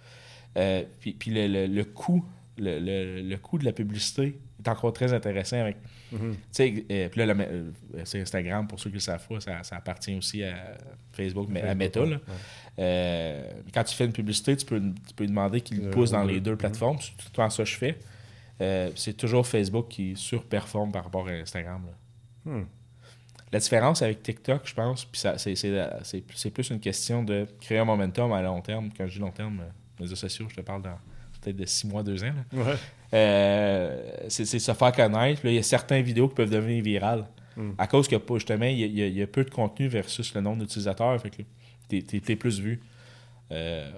[0.56, 2.24] Euh, puis puis le, le- le coût,
[2.56, 5.60] le, le- le coût de la publicité est encore très intéressant.
[5.60, 5.76] Avec,
[6.10, 6.36] tu Mhm.
[6.50, 7.70] sais, euh, puis là, euh,
[8.04, 10.76] c'est Instagram, pour ceux qui le savent pas, ça, ça appartient aussi à
[11.12, 12.00] Facebook, mais à Meta.
[12.00, 12.16] là.
[12.16, 12.18] Ouais.
[12.80, 16.10] Euh, quand tu fais une publicité, tu peux, tu peux lui demander qu'il Euh, pousse
[16.12, 16.56] dans les deux Mhm.
[16.58, 16.98] plateformes.
[17.00, 17.98] C'est tout le temps ça que je fais.
[18.96, 21.82] C'est toujours Facebook qui surperforme par rapport à Instagram.
[21.86, 22.52] là.
[22.52, 22.64] Hmm.
[23.52, 26.80] La différence avec TikTok, je pense, puis ça- c'est- c'est la- c'est c'est plus une
[26.80, 28.90] question de créer un momentum à long terme.
[28.96, 30.98] Quand je dis long terme, euh, réseaux sociaux, je te parle dans
[31.40, 32.32] peut-être de six mois, deux ans.
[32.52, 32.62] là.
[32.64, 32.74] Ouais.
[33.14, 35.40] Euh, c'est se faire connaître.
[35.44, 37.24] Là, Il y a certaines vidéos qui peuvent devenir virales.
[37.56, 37.70] Mm.
[37.78, 39.22] À cause qu'il y a pas, justement, il y a, il y a- il y
[39.22, 41.20] a peu de contenu versus le nombre d'utilisateurs.
[41.20, 41.42] Fait que
[41.88, 42.80] t'es, plus vu.
[43.50, 43.90] Euh,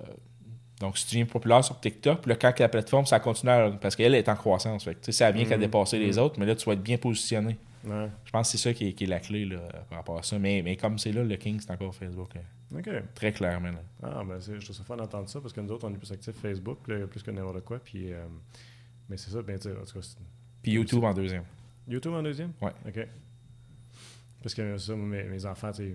[0.80, 3.96] donc, si tu deviens populaire sur TikTok, là, quand la plateforme, ça continue à- parce
[3.96, 4.84] qu'elle est en croissance.
[4.84, 5.61] Fait que, tu sais, ça vient qu'à Mm.
[5.61, 6.18] dépasser les Mm.
[6.20, 7.56] autres, mais là, tu vas être bien positionné.
[7.84, 8.08] Ouais.
[8.24, 9.58] Je pense que c'est ça qui est, qui est la clé là,
[9.88, 10.38] par rapport à ça.
[10.38, 12.30] Mais, mais comme c'est là, le King, c'est encore Facebook.
[12.76, 12.88] OK.
[13.14, 13.70] Très clairement.
[13.70, 13.80] là.
[14.02, 16.12] Ah, ben, je trouve ça fun d'entendre ça parce que nous autres, on est plus
[16.12, 17.78] actifs Facebook, là, plus que n'importe quoi.
[17.82, 18.24] Puis, euh,
[19.11, 20.06] mais c'est ça, ben, tu sais, en tout cas,
[20.62, 21.42] Puis YouTube en deuxième.
[21.88, 22.52] YouTube en deuxième?
[22.62, 22.72] Ouais.
[22.88, 23.06] OK.
[24.42, 25.92] Parce que ça, mes, mes enfants, tu sais,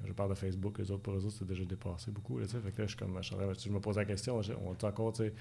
[0.00, 2.38] quand je parle de Facebook, les autres, pour eux autres, c'est déjà dépassé beaucoup.
[2.38, 2.58] Là, tu sais.
[2.60, 4.36] fait que là, je, suis comme, je, me pose la question,
[4.66, 5.32] on est encore, tu sais,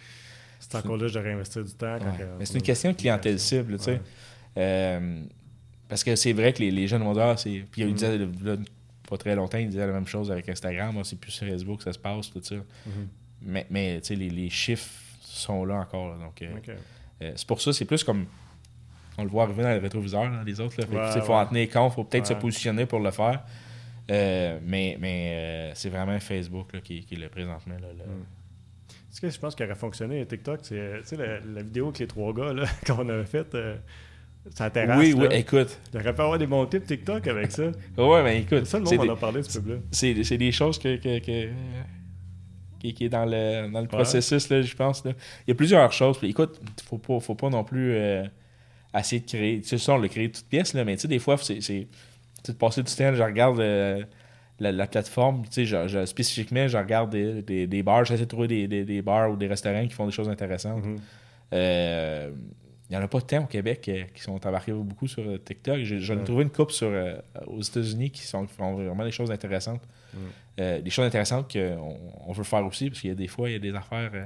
[0.59, 1.97] c'est encore là, je devrais investir du temps.
[1.99, 2.17] quand Ouais.
[2.17, 3.91] que- Mais c'est une question de clientèle cible, tu sais.
[3.93, 4.01] Ouais.
[4.57, 5.23] Euh,
[5.87, 7.63] parce que c'est vrai que les, les jeunes vont dire, ah, c'est.
[7.71, 8.43] Puis il Mm.
[8.43, 8.55] là,
[9.07, 10.95] pas très longtemps, il disait la même chose avec Instagram.
[10.97, 12.55] Ah, c'est plus sur Facebook que ça se passe, tout ça.
[12.55, 12.63] Mhm.
[13.43, 14.89] Mais, mais tu sais, les, les chiffres
[15.21, 16.09] sont là encore.
[16.09, 16.25] là.
[16.25, 16.75] donc, euh.
[17.21, 18.25] Euh, c'est pour ça, c'est plus comme.
[19.17, 20.75] on le voit arriver dans le rétroviseur, là, les autres.
[20.79, 23.43] Il Ouais, faut en tenir compte, il faut peut-être se positionner pour le faire.
[24.09, 27.75] Euh, mais mais euh, c'est vraiment Facebook là, qui, qui est le présentement.
[27.81, 28.25] Là, le- Mm.
[29.09, 32.31] Ce que je pense qui aurait fonctionné TikTok, c'est la, la vidéo avec les trois
[32.33, 32.53] gars
[32.85, 33.57] qu'on avait faite
[34.59, 34.99] la terrasse.
[34.99, 35.35] Oui, oui, là.
[35.35, 35.79] écoute.
[35.91, 37.63] Il aurait pu avoir des bons tips TikTok avec ça.
[37.97, 38.65] Ouais, mais écoute.
[38.65, 39.77] Ça, le monde en a parlé, ce pub-là.
[39.91, 41.49] c'est c'est des choses que, que- que-
[42.87, 45.03] qui, qui est dans le, dans le processus, là, je pense.
[45.05, 45.11] là.
[45.45, 46.17] Il y a plusieurs choses.
[46.17, 48.23] Puis, écoute, faut pas, faut pas non plus euh,
[48.97, 49.61] essayer de créer.
[49.61, 51.59] Tu sais, ça, on l'a créé toute pièce, là, mais tu sais, des fois, c'est
[52.47, 54.03] de passer du temps, je regarde euh,
[54.59, 58.23] la, la plateforme, tu sais, je- je- spécifiquement, je regarde des, des, des bars, j'essaie
[58.23, 60.85] de trouver des, des, bars ou des restaurants qui font des choses intéressantes.
[60.85, 60.97] Mhm.
[61.53, 62.31] Euh,
[62.89, 65.37] il n'y en a pas tant au Québec euh, qui sont embarqués beaucoup sur euh,
[65.37, 65.79] TikTok.
[65.83, 67.17] J'en ai trouvé une couple sur, euh,
[67.47, 69.81] aux États-Unis qui, sont, font vraiment des choses intéressantes.
[70.13, 70.17] Mm.
[70.81, 73.53] Des choses intéressantes qu'on on veut faire aussi, parce qu'il y a des fois, il
[73.53, 74.09] y a des affaires.
[74.11, 74.17] tu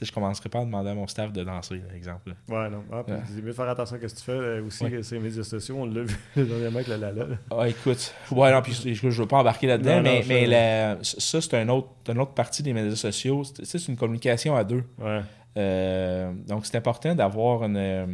[0.00, 2.34] sais, je commencerai pas à demander à mon staff de danser, par exemple.
[2.48, 2.82] Ouais, non.
[2.92, 3.42] Ah, puis Ouais.
[3.42, 5.02] de faire attention à ce que tu fais aussi Ouais.
[5.04, 5.76] sur les médias sociaux.
[5.78, 7.26] On l'a vu dernièrement avec la Lala.
[7.52, 8.12] Ah, écoute.
[8.32, 11.54] Ouais, non, puis je, je veux pas embarquer là-dedans, mais, je- mais la- ça, c'est
[11.54, 13.44] un autre, une autre partie des médias sociaux.
[13.44, 14.82] C'est c'est une communication à deux.
[14.98, 15.20] Ouais.
[15.56, 17.76] Euh, donc, c'est important d'avoir une.
[17.76, 18.06] euh,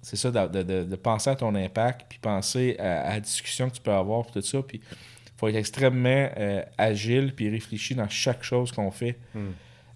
[0.00, 3.70] c'est ça, de, de- de- penser à ton impact, puis penser à, à la discussion
[3.70, 4.60] que tu peux avoir, puis tout ça.
[4.62, 9.18] Puis, il faut être extrêmement euh, agile, puis réfléchir dans chaque chose qu'on fait.
[9.34, 9.50] Hmm.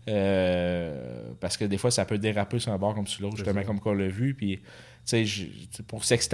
[0.09, 3.61] Euh, parce que des fois, ça peut déraper sur un bord comme sur l'autre, justement,
[3.67, 4.35] comme qu'on l'a vu.
[4.35, 4.63] Puis, tu
[5.05, 6.33] sais, je- pour cet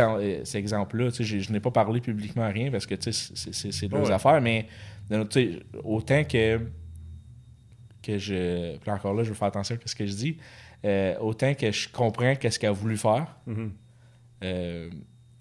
[0.54, 4.10] exemple-là, je, je n'ai pas parlé publiquement à rien parce que tu sais, c'est- Ouais.
[4.12, 4.66] affaires, mais
[5.10, 5.40] autre-
[5.84, 6.60] autant que,
[8.02, 8.76] que je.
[8.78, 10.36] Puis encore là, je veux faire attention à ce que je dis.
[10.84, 13.72] euh, autant que je comprends qu'est-ce qu'elle a voulu faire, Mhm.
[14.42, 14.90] euh,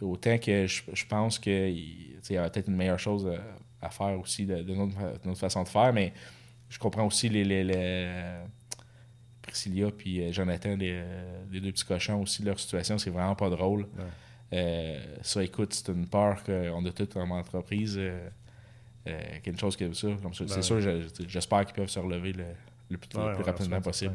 [0.01, 4.19] autant que je, je pense qu'il y a peut-être une meilleure chose à, à faire
[4.19, 6.13] aussi de, de notre, de notre façon de faire, mais
[6.69, 8.41] je comprends aussi les, les, les-
[9.41, 11.03] Priscilla puis euh, Jonathan, les,
[11.51, 13.81] les deux petits cochons aussi, leur situation, c'est vraiment pas drôle.
[13.81, 14.03] Ouais.
[14.53, 17.99] Euh, ça, écoute, c'est une peur qu'on a toutes en entreprise.
[19.07, 20.07] Euh, quelque chose comme ça.
[20.21, 20.43] Comme ça.
[20.43, 20.61] Ben c'est ouais.
[20.61, 22.43] sûr, je- j'espère qu'ils peuvent se relever le,
[22.89, 24.13] le plus, Ouais, le plus ouais, rapidement possible.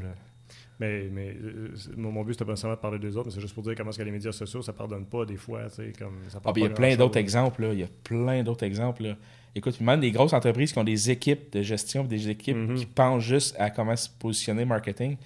[0.79, 3.55] Mais, mais euh, mon, but, c'était pas nécessairement de parler des autres, mais c'est juste
[3.55, 5.63] pour dire comment est-ce que les médias sociaux, ça pardonne pas des fois.
[5.99, 7.63] Comme, ça Ah, il y a plein d'autres exemples.
[7.63, 7.73] Là.
[7.73, 9.03] Il y a plein d'autres exemples.
[9.05, 9.17] Là.
[9.55, 12.75] Écoute, même des grosses entreprises qui ont des équipes de gestion, des équipes Mhm.
[12.75, 15.17] qui pensent juste à comment se positionner marketing.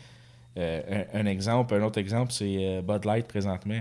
[0.57, 3.81] Euh, un, un exemple, un autre exemple, c'est Bud Light présentement.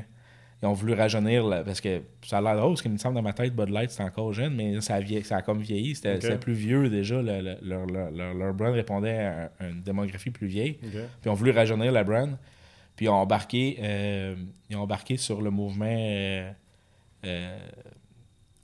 [0.62, 3.16] Ils ont voulu rajeunir, là, parce que ça a l'air drôle, parce qu'il me semble
[3.16, 5.96] dans ma tête, Bud Light, c'est encore jeune, mais ça a, ça a comme vieilli.
[5.96, 7.22] C'était plus vieux déjà.
[7.22, 10.74] le- le- leur, leur, leur- leur brand répondait à, un- à une démographie plus vieille.
[10.74, 10.90] Puis
[11.26, 12.38] ils ont voulu rajeunir la brand.
[12.98, 14.36] Puis ils ont embarqué, euh,
[14.70, 16.52] ils ont embarqué sur le mouvement euh,
[17.26, 17.60] euh,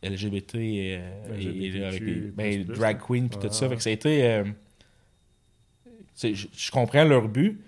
[0.03, 0.99] LGBT et,
[1.39, 3.69] et- et avec les- ben, drag queen puis tout ça.
[3.69, 4.43] Fait que ça a été.
[6.21, 7.61] je comprends leur but,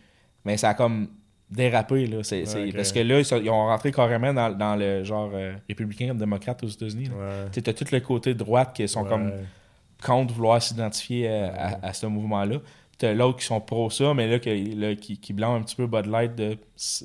[0.45, 1.07] mais ça a comme
[1.49, 2.05] dérapé.
[2.07, 2.23] Là.
[2.23, 2.71] C'est- c'est-.
[2.73, 6.13] Parce que là, ils, sont- ils ont rentré carrément dans, dans le genre euh, républicain
[6.13, 7.09] démocrate aux États-Unis.
[7.51, 9.31] Tu t'as tout le côté droite qui sont comme
[10.03, 12.57] contre vouloir s'identifier à, à- à ce mouvement-là.
[12.97, 15.75] T'as l'autre qui sont pro ça, mais là, qui, là, qui, qui blâme un petit
[15.75, 16.57] peu Bud Light de,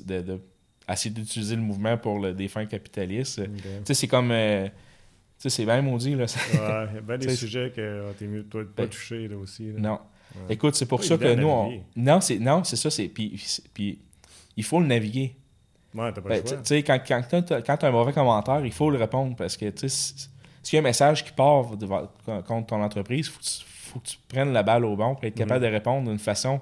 [0.07, 0.41] de, de
[0.89, 3.39] essayer d'utiliser le mouvement pour le, des fins capitalistes.
[3.39, 3.47] Ok.
[3.61, 4.31] Tu sais, c'est comme.
[4.31, 4.71] euh, tu
[5.37, 6.25] sais, c'est bien maudit, là.
[6.25, 8.67] Ouais, il y a bien des T'sais, sujets que ah, t'es mieux de toi de
[8.69, 9.67] pas Ben, toucher là aussi.
[9.71, 9.79] là.
[9.79, 9.99] non.
[10.35, 10.55] Ouais.
[10.55, 11.79] Écoute, c'est pour ça que nous, on.
[11.95, 12.89] Non, c'est non, c'est ça.
[12.89, 13.39] c'est Puis,
[13.73, 13.99] puis
[14.57, 15.35] il faut le naviguer.
[15.95, 16.97] Ouais, t'as pas Ben, le tu choix.
[16.97, 16.99] quand,
[17.29, 20.73] quand, t'as- quand tu as un mauvais commentaire, il faut le répondre parce que, s'il
[20.73, 21.65] y a un message qui part
[22.47, 25.13] contre ton entreprise, il faut, que tu- faut que tu prennes la balle au bon
[25.15, 25.69] pour être capable Mhm.
[25.69, 26.59] de répondre d'une façon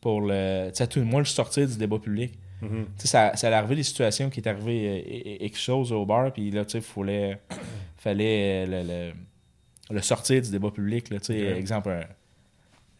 [0.00, 2.32] pour le, tu sais, à tout le moins le sortir du débat public.
[2.60, 2.66] Tu
[2.98, 5.04] sais, ça, ça allait arriver des situations qui est arrivé
[5.34, 7.40] euh, quelque chose au bar, puis là, tu sais, fallait,
[7.96, 11.08] fallait euh, le, le- le sortir du débat public.
[11.10, 11.58] Là, tu sais, Ok.
[11.58, 12.06] exemple,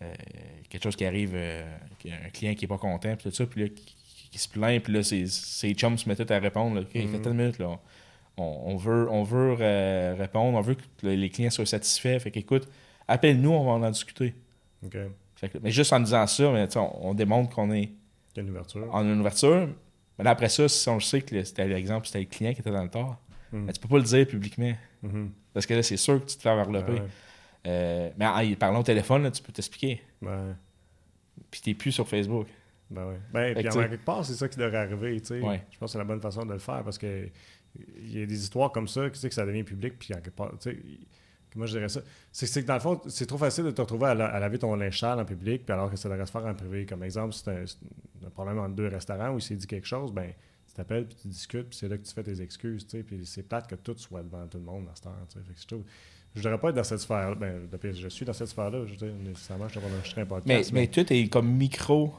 [0.03, 0.15] euh,
[0.69, 1.63] quelque chose qui arrive, euh,
[2.07, 3.95] un client qui est pas content, puis tout ça, puis là, qui,
[4.31, 6.77] qui se plaint, puis là, ses, ses chums se mettaient à répondre.
[6.77, 7.09] Là, OK, Mhm.
[7.09, 7.79] fait une minute, là.
[8.37, 12.19] On, on veut, on veut euh, répondre, on veut que les clients soient satisfaits.
[12.21, 12.69] Fait qu'écoute,
[13.09, 14.35] appelle-nous, on va en discuter.
[14.85, 14.97] Ok.
[15.35, 17.91] Fait que- mais juste en disant ça, mais, tu on, on démontre qu'on est
[18.37, 18.87] une ouverture.
[18.95, 19.69] en une ouverture.
[20.19, 22.71] Mais là, après ça, si on sait que c'était l'exemple, c'était le client qui était
[22.71, 23.17] dans le tort,
[23.53, 23.67] Mhm.
[23.67, 24.73] ben, tu peux pas le dire publiquement.
[25.03, 25.33] Mhm.
[25.53, 26.93] Parce que là, c'est sûr que tu te fais envelopper.
[26.93, 27.03] Ouais.
[27.67, 30.01] Euh, mais en parlant au téléphone, là, tu peux t'expliquer.
[30.23, 30.53] Ouais.
[31.51, 32.47] Puis t'es plus sur Facebook.
[32.91, 33.15] Ben oui.
[33.33, 35.41] Ben, puis que en quelque part, c'est ça qui devrait arriver, tu sais.
[35.41, 35.63] Ouais.
[35.71, 37.29] Je pense que c'est la bonne façon de le faire parce que
[38.03, 40.17] il y a des histoires comme ça, tu sais, que ça devient public, puis en
[40.21, 40.79] quelque part, tu sais,
[41.53, 42.01] comment je dirais ça?
[42.33, 44.59] C'est que dans le fond, c'est trop facile de te retrouver à, la- à laver
[44.59, 46.85] ton linge sale en public, puis alors que ça devrait se faire en privé.
[46.85, 47.65] Comme exemple, si c'est un,
[48.27, 50.33] un problème entre deux restaurants où il s'est dit quelque chose, ben
[50.67, 53.03] tu t'appelles, puis tu discutes, puis c'est là que tu fais tes excuses, tu sais.
[53.05, 55.45] Puis c'est plate que tout soit devant tout le monde à cette heure, tu sais.
[55.47, 55.85] Fait que je trouve.
[56.35, 57.35] Je devrais pas être dans cette sphère-là.
[57.35, 58.85] Ben, je suis dans cette sphère-là.
[58.87, 60.73] Je veux dire, nécessairement, je devrais enregistrer un Mais, podcast.
[60.73, 62.15] mais tout est comme micro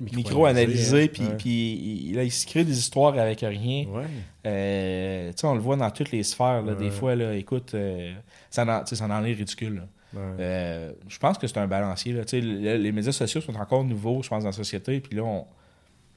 [0.00, 1.08] micro-analysé, hein.
[1.12, 1.72] puis, puis
[2.10, 3.86] il, là, il se crée des histoires avec rien.
[3.88, 4.04] Ouais.
[4.46, 6.62] Euh, tu sais, on le voit dans toutes les sphères.
[6.62, 8.12] là, Des fois, là, écoute, euh,
[8.50, 9.82] ça, en, ça en est ridicule.
[10.14, 10.20] Ouais.
[10.40, 12.12] Euh, je pense que c'est un balancier.
[12.12, 12.22] Là.
[12.32, 15.00] Le- les médias sociaux sont encore nouveaux, je pense, dans la société.
[15.00, 15.46] Puis là, on-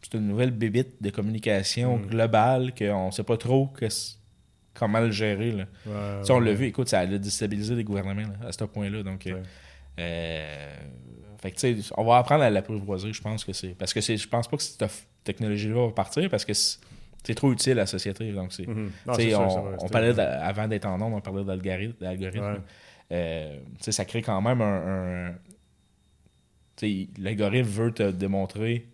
[0.02, 2.06] c'est une nouvelle bébite de communication Mm.
[2.08, 3.88] globale qu'on ne sait pas trop que
[4.74, 5.52] comment le gérer.
[5.52, 5.66] Là.
[5.86, 9.04] Ouais, Tu sais, on l'a vu, écoute, ça a déstabilisé les gouvernements à ce point-là.
[9.04, 9.28] Donc,
[10.00, 10.76] euh,
[11.42, 13.70] fait que, tu sais, on va apprendre à l'apprivoiser, je pense que c'est.
[13.70, 14.84] Parce que c'est, je pense pas que cette
[15.24, 16.80] technologie-là va partir parce que c'est,
[17.36, 18.32] trop utile à la société.
[18.34, 18.68] Donc, c'est.
[18.68, 18.92] Mhm.
[19.18, 19.40] Sûr,
[19.82, 21.96] on, parlait avant d'être en nombre, on parlait d'algorithme.
[22.42, 22.60] Ouais.
[23.12, 25.28] Euh, ça crée quand même un.
[25.30, 25.36] un-
[27.18, 28.88] l'algorithme veut te démontrer,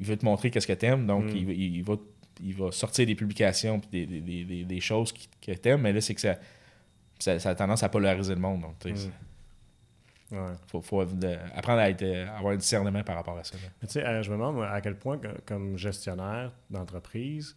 [0.00, 1.36] il veut te montrer qu'est-ce que t'aimes, donc Mm.
[1.36, 1.94] il, va- il va,
[2.42, 5.92] il va sortir des publications puis des, des, des- des- choses qui- que t'aimes, mais
[5.92, 6.36] là, c'est que ça,
[7.18, 8.62] ça, ça a tendance à polariser le monde.
[8.62, 8.92] Donc, tu
[10.30, 10.34] Mm.
[10.36, 10.52] Ouais.
[10.68, 13.56] faut, faut de- apprendre à être, euh, avoir un discernement par rapport à ça.
[13.80, 17.56] Mais tu sais, euh, je me demande à quel point, comme gestionnaire d'entreprise,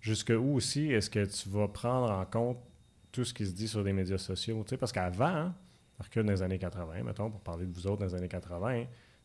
[0.00, 2.58] jusqu'où aussi est-ce que tu vas prendre en compte
[3.10, 4.62] tout ce qui se dit sur les médias sociaux?
[4.64, 5.54] Tu sais, parce qu'avant, hein,
[5.98, 8.84] recule dans les années 80, mettons, pour parler de vous autres dans les années 80,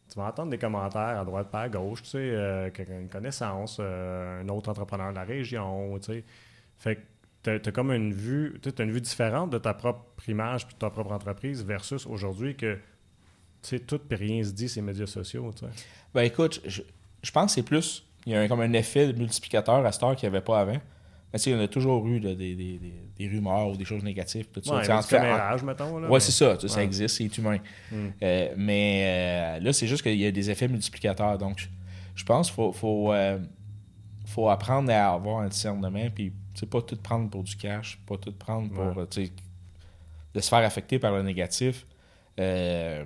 [0.10, 3.78] tu vas entendre des commentaires à droite pas à gauche, tu sais, euh, une connaissance,
[3.80, 6.24] euh, un autre entrepreneur de la région, tu sais.
[6.78, 7.02] Fait que
[7.58, 10.80] tu as, comme une vue, as une vue différente de ta propre image puis de
[10.80, 12.78] ta propre entreprise versus aujourd'hui que,
[13.62, 15.72] tu tout et rien se dit ces médias sociaux, tu sais.
[16.14, 16.82] Ben écoute, je,
[17.24, 18.04] je pense que c'est plus.
[18.26, 20.44] Il y a un- comme un effet de multiplicateur à cette heure qu'il n'y avait
[20.46, 20.74] pas avant.
[21.34, 23.70] Mais tu sais, il y en a toujours eu là, des, des, des, des rumeurs
[23.70, 24.46] ou des choses négatives.
[24.48, 24.76] Tout ça.
[24.78, 25.98] Ouais, en en- mettons.
[26.00, 27.58] Là, Ouais, mais- c'est ça, ça existe, c'est humain.
[27.92, 27.96] Mm.
[28.22, 29.04] Euh, mais
[29.58, 31.38] euh, là, c'est juste qu'il y a des effets multiplicateurs.
[31.38, 31.68] Donc, je,
[32.16, 33.40] je pense qu'il faut, faut, euh,
[34.26, 38.18] faut apprendre à avoir un discernement, puis sais, pas tout prendre pour du cash, pas
[38.18, 39.08] tout prendre pour Ouais.
[39.18, 39.28] euh,
[40.34, 41.86] de se faire affecter par le négatif.
[42.40, 43.04] euh,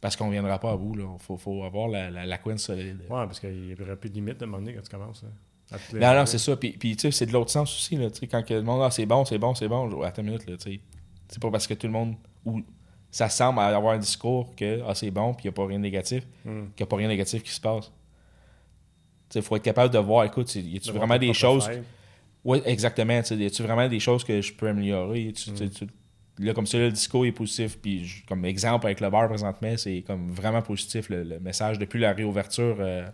[0.00, 0.94] parce qu'on ne viendra pas à bout.
[0.98, 2.98] Il faut, faut avoir la, la, la couenne solide.
[3.08, 5.24] Ouais, parce qu'il n'y aurait plus de limite de moment donné quand tu commences.
[5.24, 5.30] hein,
[5.72, 6.54] à Non, non, c'est ça.
[6.58, 7.96] Puis, puis tu sais, c'est de l'autre sens aussi.
[7.96, 10.02] Là, quand que le monde, ah, c'est bon, c'est bon, c'est bon.
[10.02, 10.56] Attends une minute, là.
[10.58, 12.16] C'est pas parce que tout le monde.
[12.44, 12.60] Ou
[13.10, 15.78] ça semble avoir un discours que ah, c'est bon, puis il n'y a pas rien
[15.78, 16.50] de négatif, Mm.
[16.76, 17.90] qu'il n'y a pas rien de négatif qui se passe.
[19.34, 21.68] Il faut être capable de voir, écoute, c'est- y a-tu vraiment des choses.
[22.44, 23.12] Oui, exactement.
[23.22, 25.28] Y a-tu vraiment des choses que je peux améliorer?
[25.28, 25.32] Mm.
[25.32, 25.86] tu sais, tu-
[26.40, 27.78] Là, comme ça, le discours est positif.
[27.80, 31.78] Puis, je- comme exemple, avec le bar présentement, c'est comme vraiment positif le, le message
[31.78, 33.06] depuis la réouverture euh,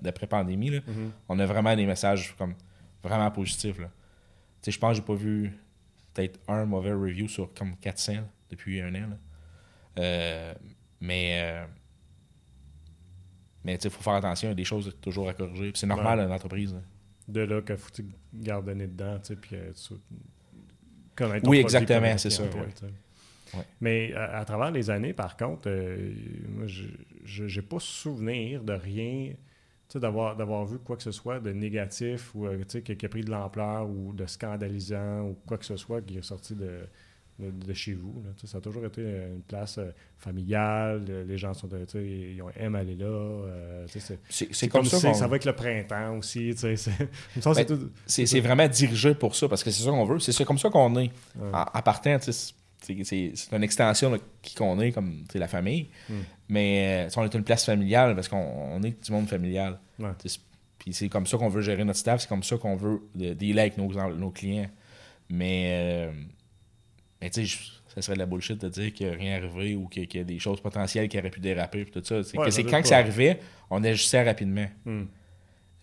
[0.00, 0.70] d'après-pandémie.
[0.70, 1.10] Mhm.
[1.28, 2.54] on a vraiment des messages comme
[3.02, 3.78] vraiment positifs.
[3.80, 3.88] Là.
[4.62, 5.52] Tu sais, je pense que j'ai pas vu
[6.14, 9.08] peut-être un mauvais review sur comme 400 là, depuis un an.
[9.10, 9.16] là.
[9.98, 10.54] Euh,
[11.00, 11.64] mais euh,
[13.64, 15.72] mais sais, faut faire attention, il y a des choses toujours à corriger.
[15.74, 16.24] C'est normal Ouais.
[16.26, 16.76] dans l'entreprise.
[17.28, 19.94] De là qu'il faut que tu gardes le nez dedans, tu sais, puis euh, tu
[21.14, 23.60] connais ton Oui, exactement, c'est ça, ouais.
[23.80, 26.12] Mais à, à travers les années, par contre, euh,
[26.48, 29.36] moi, je n'ai pas souvenir de rien, tu
[29.88, 32.96] sais, d'avoir d'avoir vu quoi que ce soit de négatif ou euh, tu sais, qui,
[32.96, 36.22] qui a pris de l'ampleur ou de scandalisant ou quoi que ce soit qui est
[36.22, 36.80] sorti de,
[37.38, 38.22] de, de chez vous.
[38.24, 38.30] là.
[38.44, 42.74] Ça a toujours été euh, une place euh, familiale, les gens sont, ils ont- aiment
[42.76, 43.06] aller là.
[43.06, 46.54] euh, c'est comme, comme ça ça va avec le printemps aussi.
[46.56, 46.76] c'est-
[47.44, 50.18] Ben, tout- c'est vraiment dirigé pour ça, parce que c'est ça qu'on veut.
[50.18, 51.10] C'est comme ça qu'on est.
[51.38, 51.50] Ouais.
[52.20, 52.54] Sais,
[53.04, 55.88] c'est une extension de qui qu'on est, comme la famille.
[56.08, 56.14] Mm.
[56.48, 58.36] Mais on est une place familiale parce qu'on
[58.72, 59.78] on est du monde familial.
[60.00, 60.10] Ouais.
[60.78, 63.60] Puis c'est comme ça qu'on veut gérer notre staff, c'est comme ça qu'on veut dealer
[63.60, 64.68] avec nos, nos clients.
[65.28, 66.12] Mais, euh,
[67.22, 67.58] mais tu sais,
[67.94, 70.18] ça serait de la bullshit de dire qu'il n'y a rien arrivé ou qu'il y
[70.18, 71.84] a des choses potentielles qui auraient pu déraper.
[71.84, 72.20] Puis tout ça.
[72.38, 73.38] Ouais, c'est quand que ça arrivait,
[73.70, 74.66] on agissait rapidement.
[74.84, 75.04] Hmm.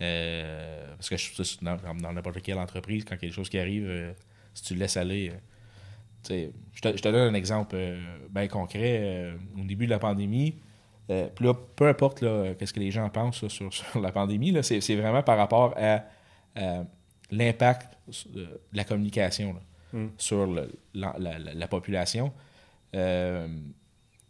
[0.02, 1.32] Euh, parce que je
[1.62, 4.12] dans, dans n'importe quelle entreprise, quand il y a des choses qui arrivent, euh,
[4.54, 5.32] si tu le laisses aller.
[6.32, 7.78] euh, je, te, je te donne un exemple
[8.30, 9.34] bien concret.
[9.58, 10.56] au début de la pandémie,
[11.08, 14.56] puis là, peu importe là, qu'est-ce que les gens pensent là, sur, sur la pandémie,
[14.62, 16.04] c'est, vraiment par rapport à,
[17.32, 17.98] l'impact
[18.34, 19.56] de la communication
[19.94, 20.08] Mm.
[20.18, 22.32] sur le- la, la- la- la population.
[22.96, 23.48] Euh,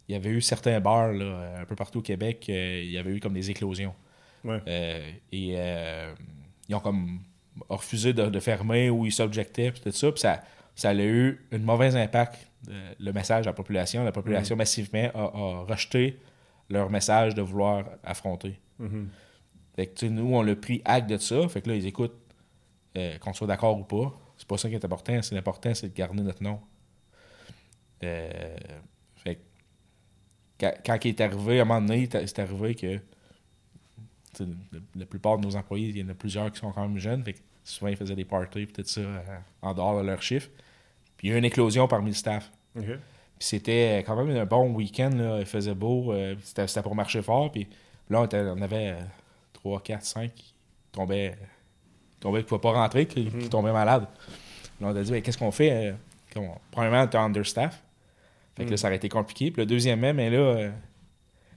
[0.08, 2.98] il y avait eu certains bars là, un peu partout au Québec, euh, il y
[2.98, 3.94] avait eu comme des éclosions.
[4.44, 4.60] Ouais.
[4.66, 5.56] Euh, et
[6.68, 7.20] ils ont comme
[7.68, 10.10] refusé de, de fermer ou ils s'objectaient, tout ça.
[10.12, 10.42] Puis ça,
[10.74, 12.48] ça a eu un mauvais impact,
[12.98, 14.02] le message à la population.
[14.04, 16.18] La population massivement a, a rejeté
[16.68, 18.58] leur message de vouloir affronter.
[18.78, 19.08] Mhm.
[19.76, 21.46] Fait que, nous, on a pris acte de ça.
[21.48, 22.18] Fait que là, ils écoutent
[23.20, 24.18] qu'on soit d'accord ou pas.
[24.50, 25.22] Pas ça qui est important.
[25.22, 26.60] C'est l'important, c'est de garder notre nom.
[28.02, 28.56] Euh,
[29.16, 29.38] fait
[30.58, 32.98] quand, quand il est arrivé, à un moment donné, c'est arrivé que
[34.96, 37.22] la plupart de nos employés, il y en a plusieurs qui sont quand même jeunes.
[37.24, 40.48] Fait que souvent, ils faisaient des parties tout ça euh, en dehors de leur chiffre.
[41.16, 42.50] Puis il y a eu une éclosion parmi le staff.
[43.38, 45.10] Puis c'était quand même un bon week-end.
[45.14, 45.38] là.
[45.40, 46.12] Il faisait beau.
[46.12, 47.50] euh, c'était, c'était pour marcher fort.
[47.52, 47.68] Puis
[48.08, 48.96] Là, on, était- on avait
[49.52, 50.52] 3, 4, 5 qui
[50.90, 51.36] tombaient,
[52.20, 53.48] qui pouvaient pas rentrer, qui, qui Mhm.
[53.48, 54.06] tombaient malades.
[54.80, 55.70] Là, on a dit, Ben, qu'est-ce qu'on fait?
[55.90, 55.92] Euh,
[56.34, 57.82] qu'on- Premièrement, était understaff.
[58.56, 58.70] Fait que Mhm.
[58.72, 59.50] là, ça aurait été compliqué.
[59.50, 60.70] Puis le deuxièmement, mais là, euh,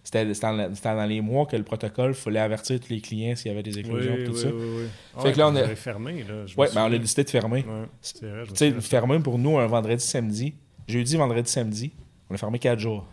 [0.03, 3.63] c'était dans, les mois que le protocole fallait avertir tous les clients s'il y avait
[3.63, 4.49] des éclosions et tout ça.
[4.49, 6.45] Fait Fait que là, on a- fermé, là.
[6.57, 7.65] Ouais, ben, on a décidé de fermer.
[7.67, 10.53] Ouais, Tu sais, fermer pour nous un vendredi, samedi.
[10.87, 11.91] Jeudi, vendredi, samedi.
[12.29, 13.05] On a fermé 4 jours.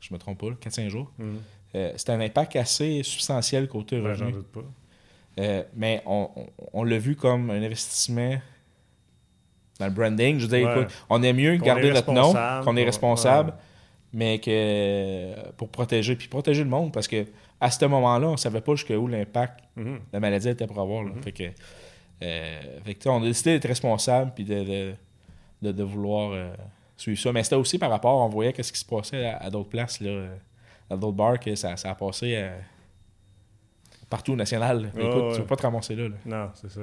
[0.00, 1.10] Je me trompe pas, 4-5 jours.
[1.18, 1.38] Mhm.
[1.74, 4.32] Euh, c'était un impact assez substantiel côté Ben, j'en revenu.
[4.38, 4.64] doute pas.
[5.38, 8.36] Euh, mais on, on- on l'a vu comme un investissement
[9.78, 10.38] dans le branding.
[10.38, 10.80] Je veux dire, Ouais.
[10.82, 12.32] écoute, on aime mieux Qu'on garder est notre nom,
[12.64, 13.56] qu'on est responsable, ouais.
[14.14, 17.26] mais que pour protéger, puis protéger le monde, parce que
[17.60, 19.84] à ce moment-là, on savait pas jusqu'où l'impact Mhm.
[19.96, 21.02] de la maladie était pour avoir.
[21.04, 21.22] Mhm.
[21.22, 21.44] Fait que,
[22.22, 24.94] euh, fait que, on a décidé d'être responsable, puis de, de,
[25.62, 26.54] de- de vouloir euh,
[26.96, 27.30] suivre ça.
[27.32, 30.00] Mais c'était aussi par rapport, on voyait qu'est-ce qui se passait à, à d'autres places,
[30.00, 30.26] là,
[30.88, 32.48] à d'autres bars, que ça, ça a passé
[34.16, 34.90] partout au national.
[34.96, 35.32] écoute, ouais.
[35.34, 36.08] tu vas pas te ramasser là.
[36.08, 36.16] là.
[36.24, 36.80] Non, c'est ça.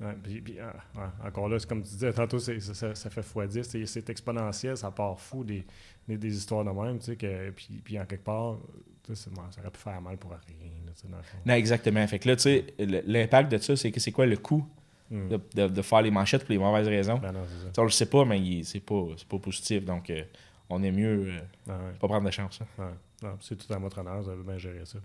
[0.00, 3.62] Ouais, puis- puis, ah, ouais, encore là, c'est comme tu disais, tantôt, ça, fait x10.
[3.62, 5.64] C'est, c'est exponentiel, ça part fou des,
[6.08, 6.98] des, des histoires de même.
[6.98, 8.56] Tu sais, que, puis, puis en quelque part,
[9.04, 10.40] tu sais, c'est- ça aurait pu faire mal pour rien.
[10.84, 11.38] là, tu sais, dans le fond.
[11.46, 12.04] Non, exactement.
[12.08, 14.66] Fait que là, tu sais, l'impact de ça, c'est que c'est quoi le coût
[15.10, 15.28] Mhm.
[15.28, 17.18] de, de- de faire les manchettes pour les mauvaises raisons?
[17.18, 17.50] Ben non, ça.
[17.68, 19.84] Tu sais, on le sait pas, mais c'est pas, c'est pas positif.
[19.84, 20.22] Donc, euh,
[20.70, 21.38] on est mieux euh,
[21.68, 22.60] Ah ouais, pas prendre de chance.
[22.62, 22.66] hein.
[22.84, 23.28] ouais.
[23.28, 24.98] Non, c'est tout à votre honneur, vous avez bien géré ça.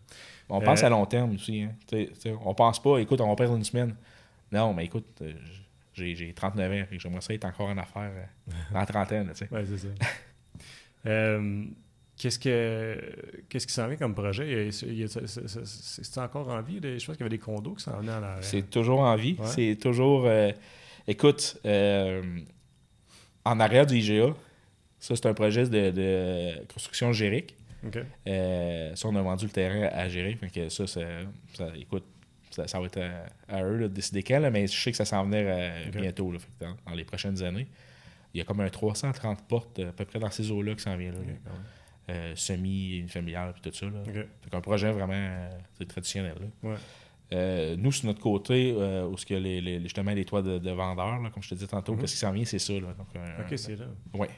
[0.49, 1.61] On pense Euh, à long terme aussi.
[1.61, 1.71] Hein.
[1.87, 3.95] Tu sais, tu sais, on pense pas, écoute, on va perdre une semaine.
[4.51, 5.31] Non, mais écoute, euh,
[5.93, 9.31] j'ai, j'ai 39 ans, que j'aimerais ça être encore en affaires euh, dans la trentaine.
[9.51, 9.87] Ouais, c'est ça.
[12.17, 12.99] Qu'est-ce, que,
[13.47, 14.69] qu'est-ce qui s'en vient comme projet?
[14.71, 16.79] C'est, encore en vie?
[16.83, 18.43] Je pense qu'il y avait des condos qui s'en venaient en arrière.
[18.43, 19.37] C'est toujours en vie.
[19.45, 20.27] C'est toujours.
[21.07, 21.57] écoute,
[23.45, 24.35] en arrière du IGA,
[24.99, 27.55] ça, c'est un projet de, de construction gérique.
[28.27, 30.35] Euh, ça, on a vendu le terrain à gérer.
[30.35, 31.01] Fait que ça, ça,
[31.53, 32.03] ça- écoute,
[32.49, 33.25] ça, ça va être à,
[33.57, 35.85] à eux là, de décider quand, là, mais je sais que ça s'en venir euh,
[35.91, 37.67] bientôt, là, dans, dans les prochaines années.
[38.33, 40.95] Il y a comme un 330 portes à peu près dans ces eaux-là qui s'en
[40.97, 41.17] vient là.
[41.19, 41.33] OK, là.
[41.45, 41.63] quand même.
[42.09, 43.85] Euh, semi, familial, puis tout ça.
[44.13, 46.35] Fait qu'un projet vraiment euh, traditionnel.
[46.63, 46.69] là.
[46.71, 47.75] Ouais.
[47.77, 51.19] Nous, sur notre côté, où ce que les, les- justement les toits de, de vendeurs,
[51.21, 52.01] là, comme je te disais tantôt, Mhm.
[52.01, 52.73] qu'est-ce qui s'en vient, c'est ça.
[52.73, 52.93] Là.
[52.97, 53.85] Donc, un- OK, c'est là.
[54.15, 54.29] Ouais.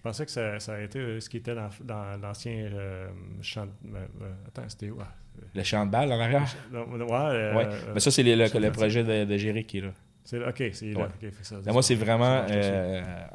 [0.00, 3.08] Je pensais que ça, ça a été euh, ce qui était dans, dans l'ancien euh,
[3.42, 3.66] champ.
[3.66, 4.96] de- euh, attends, c'était où?
[4.98, 5.12] Ah,
[5.54, 6.42] Le champ de balle en arrière?
[6.72, 7.68] non, ouais, euh, Ouais.
[7.92, 9.92] Mais ça, c'est le, projet de, de Géry qui est là.
[10.24, 10.48] c'est là.
[10.48, 11.00] OK, c'est là.
[11.00, 11.04] Ouais.
[11.04, 12.46] OK, fait que ça, Mais moi, c'est vraiment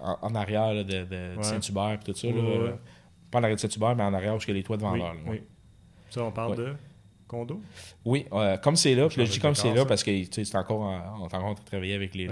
[0.02, 1.06] en, en arrière là, de.
[1.42, 2.28] Saint-Hubert et tout ça.
[2.30, 2.72] Là.
[3.30, 5.42] Pas en arrière de Saint-Hubert, mais en arrière a les toits de Oui, là, oui.
[6.10, 6.74] Ça, on parle de
[7.28, 7.62] condo?
[8.06, 8.26] Oui,
[8.64, 9.86] comme c'est là, là, je dis comme c'est là ça.
[9.86, 12.16] parce que tu sais, c'est encore en- on est encore en train de travailler avec
[12.16, 12.28] les,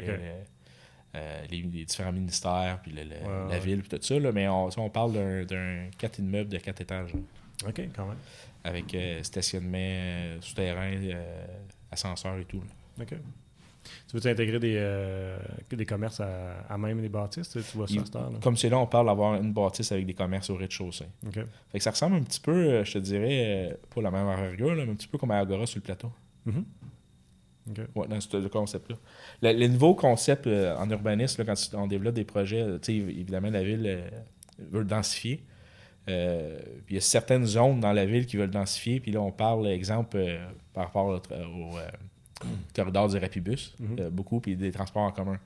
[1.16, 4.20] euh, les- les différents ministères, puis le- le- Ouais, la ville, puis tout ça.
[4.20, 5.14] Là, mais on, on parle
[5.46, 7.20] d'un- 4 immeubles de 4 étages, là,
[7.70, 8.18] OK, quand même.
[8.64, 10.92] avec euh, stationnement euh, souterrain,
[11.92, 12.60] ascenseur et tout.
[12.98, 13.04] là.
[13.04, 13.14] OK.
[14.10, 15.36] Tu veux intégrer des,
[15.76, 17.50] des commerces à, à même les bâtisses?
[17.50, 18.40] Tu vois ça Il- à cette heure-là?
[18.42, 21.08] Comme c'est là, on parle d'avoir une bâtisse avec des commerces au rez-de-chaussée.
[21.28, 21.34] OK.
[21.34, 24.86] Fait que ça ressemble un petit peu, je te dirais, pas la même envergure, là,
[24.86, 26.12] mais un petit peu comme à Agora sur le plateau.
[26.46, 26.64] Mhm.
[27.70, 27.80] OK.
[27.96, 28.96] Ouais, dans ce concept-là.
[29.42, 33.50] Le, le nouveau concept euh, en urbanisme, là, quand on développe des projets, euh, évidemment,
[33.50, 34.10] la ville euh,
[34.72, 35.44] veut densifier.
[36.10, 39.00] Euh, puis il y a certaines zones dans la ville qui veulent densifier.
[39.00, 41.88] Puis là, on parle, exemple, euh, par rapport au, euh,
[42.76, 43.96] corridor du Rapibus, Mhm.
[44.00, 45.40] euh, beaucoup, puis des transports en commun.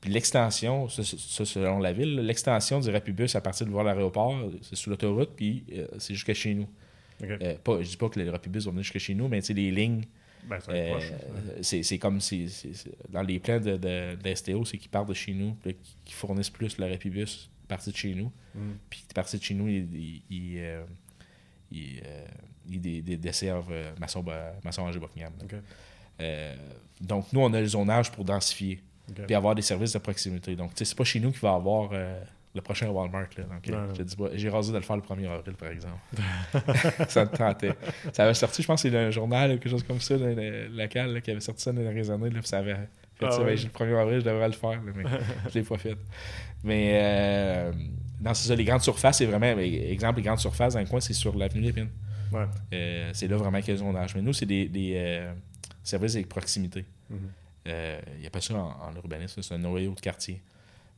[0.00, 4.74] Puis l'extension, ça, selon la ville, l'extension du Rapibus à partir de voir l'aéroport, c'est
[4.74, 6.66] sur l'autoroute, puis euh, c'est jusqu'à chez nous.
[7.22, 7.28] OK.
[7.40, 9.46] Euh, pas, je dis pas que le Rapibus va venir jusqu'à chez nous, mais tu
[9.48, 10.02] sais, les lignes
[10.44, 10.98] Ben, euh,
[11.62, 12.50] c'est c'est comme si
[13.08, 15.96] dans les plans de, de, d'STO, c'est qu'ils partent de chez nous, puis là, qui,
[16.04, 18.30] qui fournissent plus le Rapibus parti de chez nous.
[18.54, 18.78] Mhm.
[18.90, 20.84] Puis parti de chez nous, ils, ils, ils, euh,
[21.70, 22.26] ils, euh,
[22.68, 23.72] ils desservent
[24.78, 25.32] Angers Buckingham.
[25.42, 25.54] OK.
[26.20, 26.54] Euh,
[27.00, 28.80] donc, nous, on a le zonage pour densifier,
[29.26, 30.54] puis avoir des services de proximité.
[30.54, 32.22] Donc, tu sais, c'est pas chez nous qu'il va avoir euh,
[32.54, 33.28] le prochain Walmart.
[33.38, 33.44] Là.
[33.44, 33.94] Donc, euh, Non, non.
[33.94, 35.98] je te dis pas, j'ai rasé de le faire le 1er avril, par exemple.
[37.08, 37.72] ça me tentait.
[38.12, 40.34] Ça avait sorti, je pense, c'est un journal, quelque chose comme ça, là,
[40.70, 42.30] local, là, qui avait sorti ça dans les années.
[42.30, 43.38] Là, puis ça avait fait Ah ça.
[43.42, 43.54] ouais.
[43.56, 44.92] Ben, le 1er avril, je devrais le faire, mais
[45.50, 45.96] je l'ai pas fait.
[46.64, 47.72] Mais, euh,
[48.20, 51.00] non, c'est ça, les grandes surfaces, c'est vraiment, exemple, les grandes surfaces dans le coin,
[51.00, 51.88] c'est sur l'avenue Lépine.
[52.32, 52.44] Ouais.
[52.72, 54.14] Euh, c'est là vraiment le zonage.
[54.14, 55.32] Mais nous, c'est des, des euh,
[55.82, 56.84] services avec proximité.
[57.68, 60.40] Euh, il n'y a pas ça en, en urbanisme, c'est un noyau de quartier.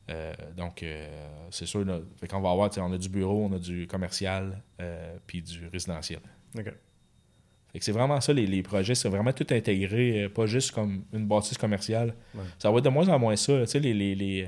[0.09, 1.07] Euh, donc, euh,
[1.49, 4.61] c'est sûr, là, fait qu'on va avoir, on a du bureau, on a du commercial,
[4.79, 6.19] euh, puis du résidentiel.
[6.57, 6.65] OK.
[7.71, 11.03] Fait que c'est vraiment ça, les, les projets, c'est vraiment tout intégré, pas juste comme
[11.11, 12.13] une bâtisse commerciale.
[12.33, 12.43] Ouais.
[12.59, 13.59] Ça va être de moins en moins ça.
[13.61, 14.47] Tu sais, les, les, les,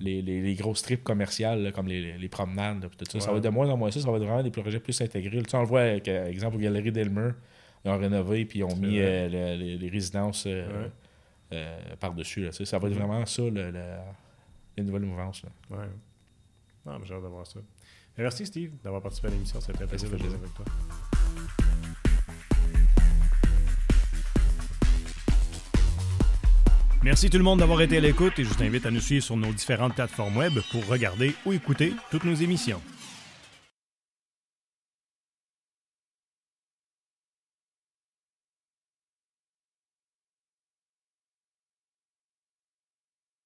[0.00, 2.82] les, les, les grosses trips commerciales, là, comme les, les promenades.
[2.82, 3.30] là, puis tout ça.
[3.30, 4.00] va être de moins en moins ça.
[4.00, 5.40] Ça va être vraiment des projets plus intégrés.
[5.42, 7.30] Tu sais, on le voit, avec, exemple, aux Galeries d'Elmer.
[7.84, 10.90] Ils ont rénové puis ils ont mis les, résidences Ouais.
[12.00, 12.48] par-dessus.
[12.52, 13.00] Ça va être Mhm.
[13.00, 13.98] vraiment ça, le- le-
[14.76, 15.42] les nouvelles mouvances.
[15.42, 15.76] là.
[15.76, 15.88] Ouais.
[16.86, 17.60] Non, mais j'ai hâte de voir ça.
[18.18, 19.60] Merci, Steve, d'avoir participé à l'émission.
[19.60, 20.38] C'était un plaisir de jouer plaisir.
[20.40, 20.64] avec toi.
[27.02, 29.22] Merci tout le monde d'avoir été à l'écoute et je vous invite à nous suivre
[29.22, 32.80] sur nos différentes plateformes web pour regarder ou écouter toutes nos émissions.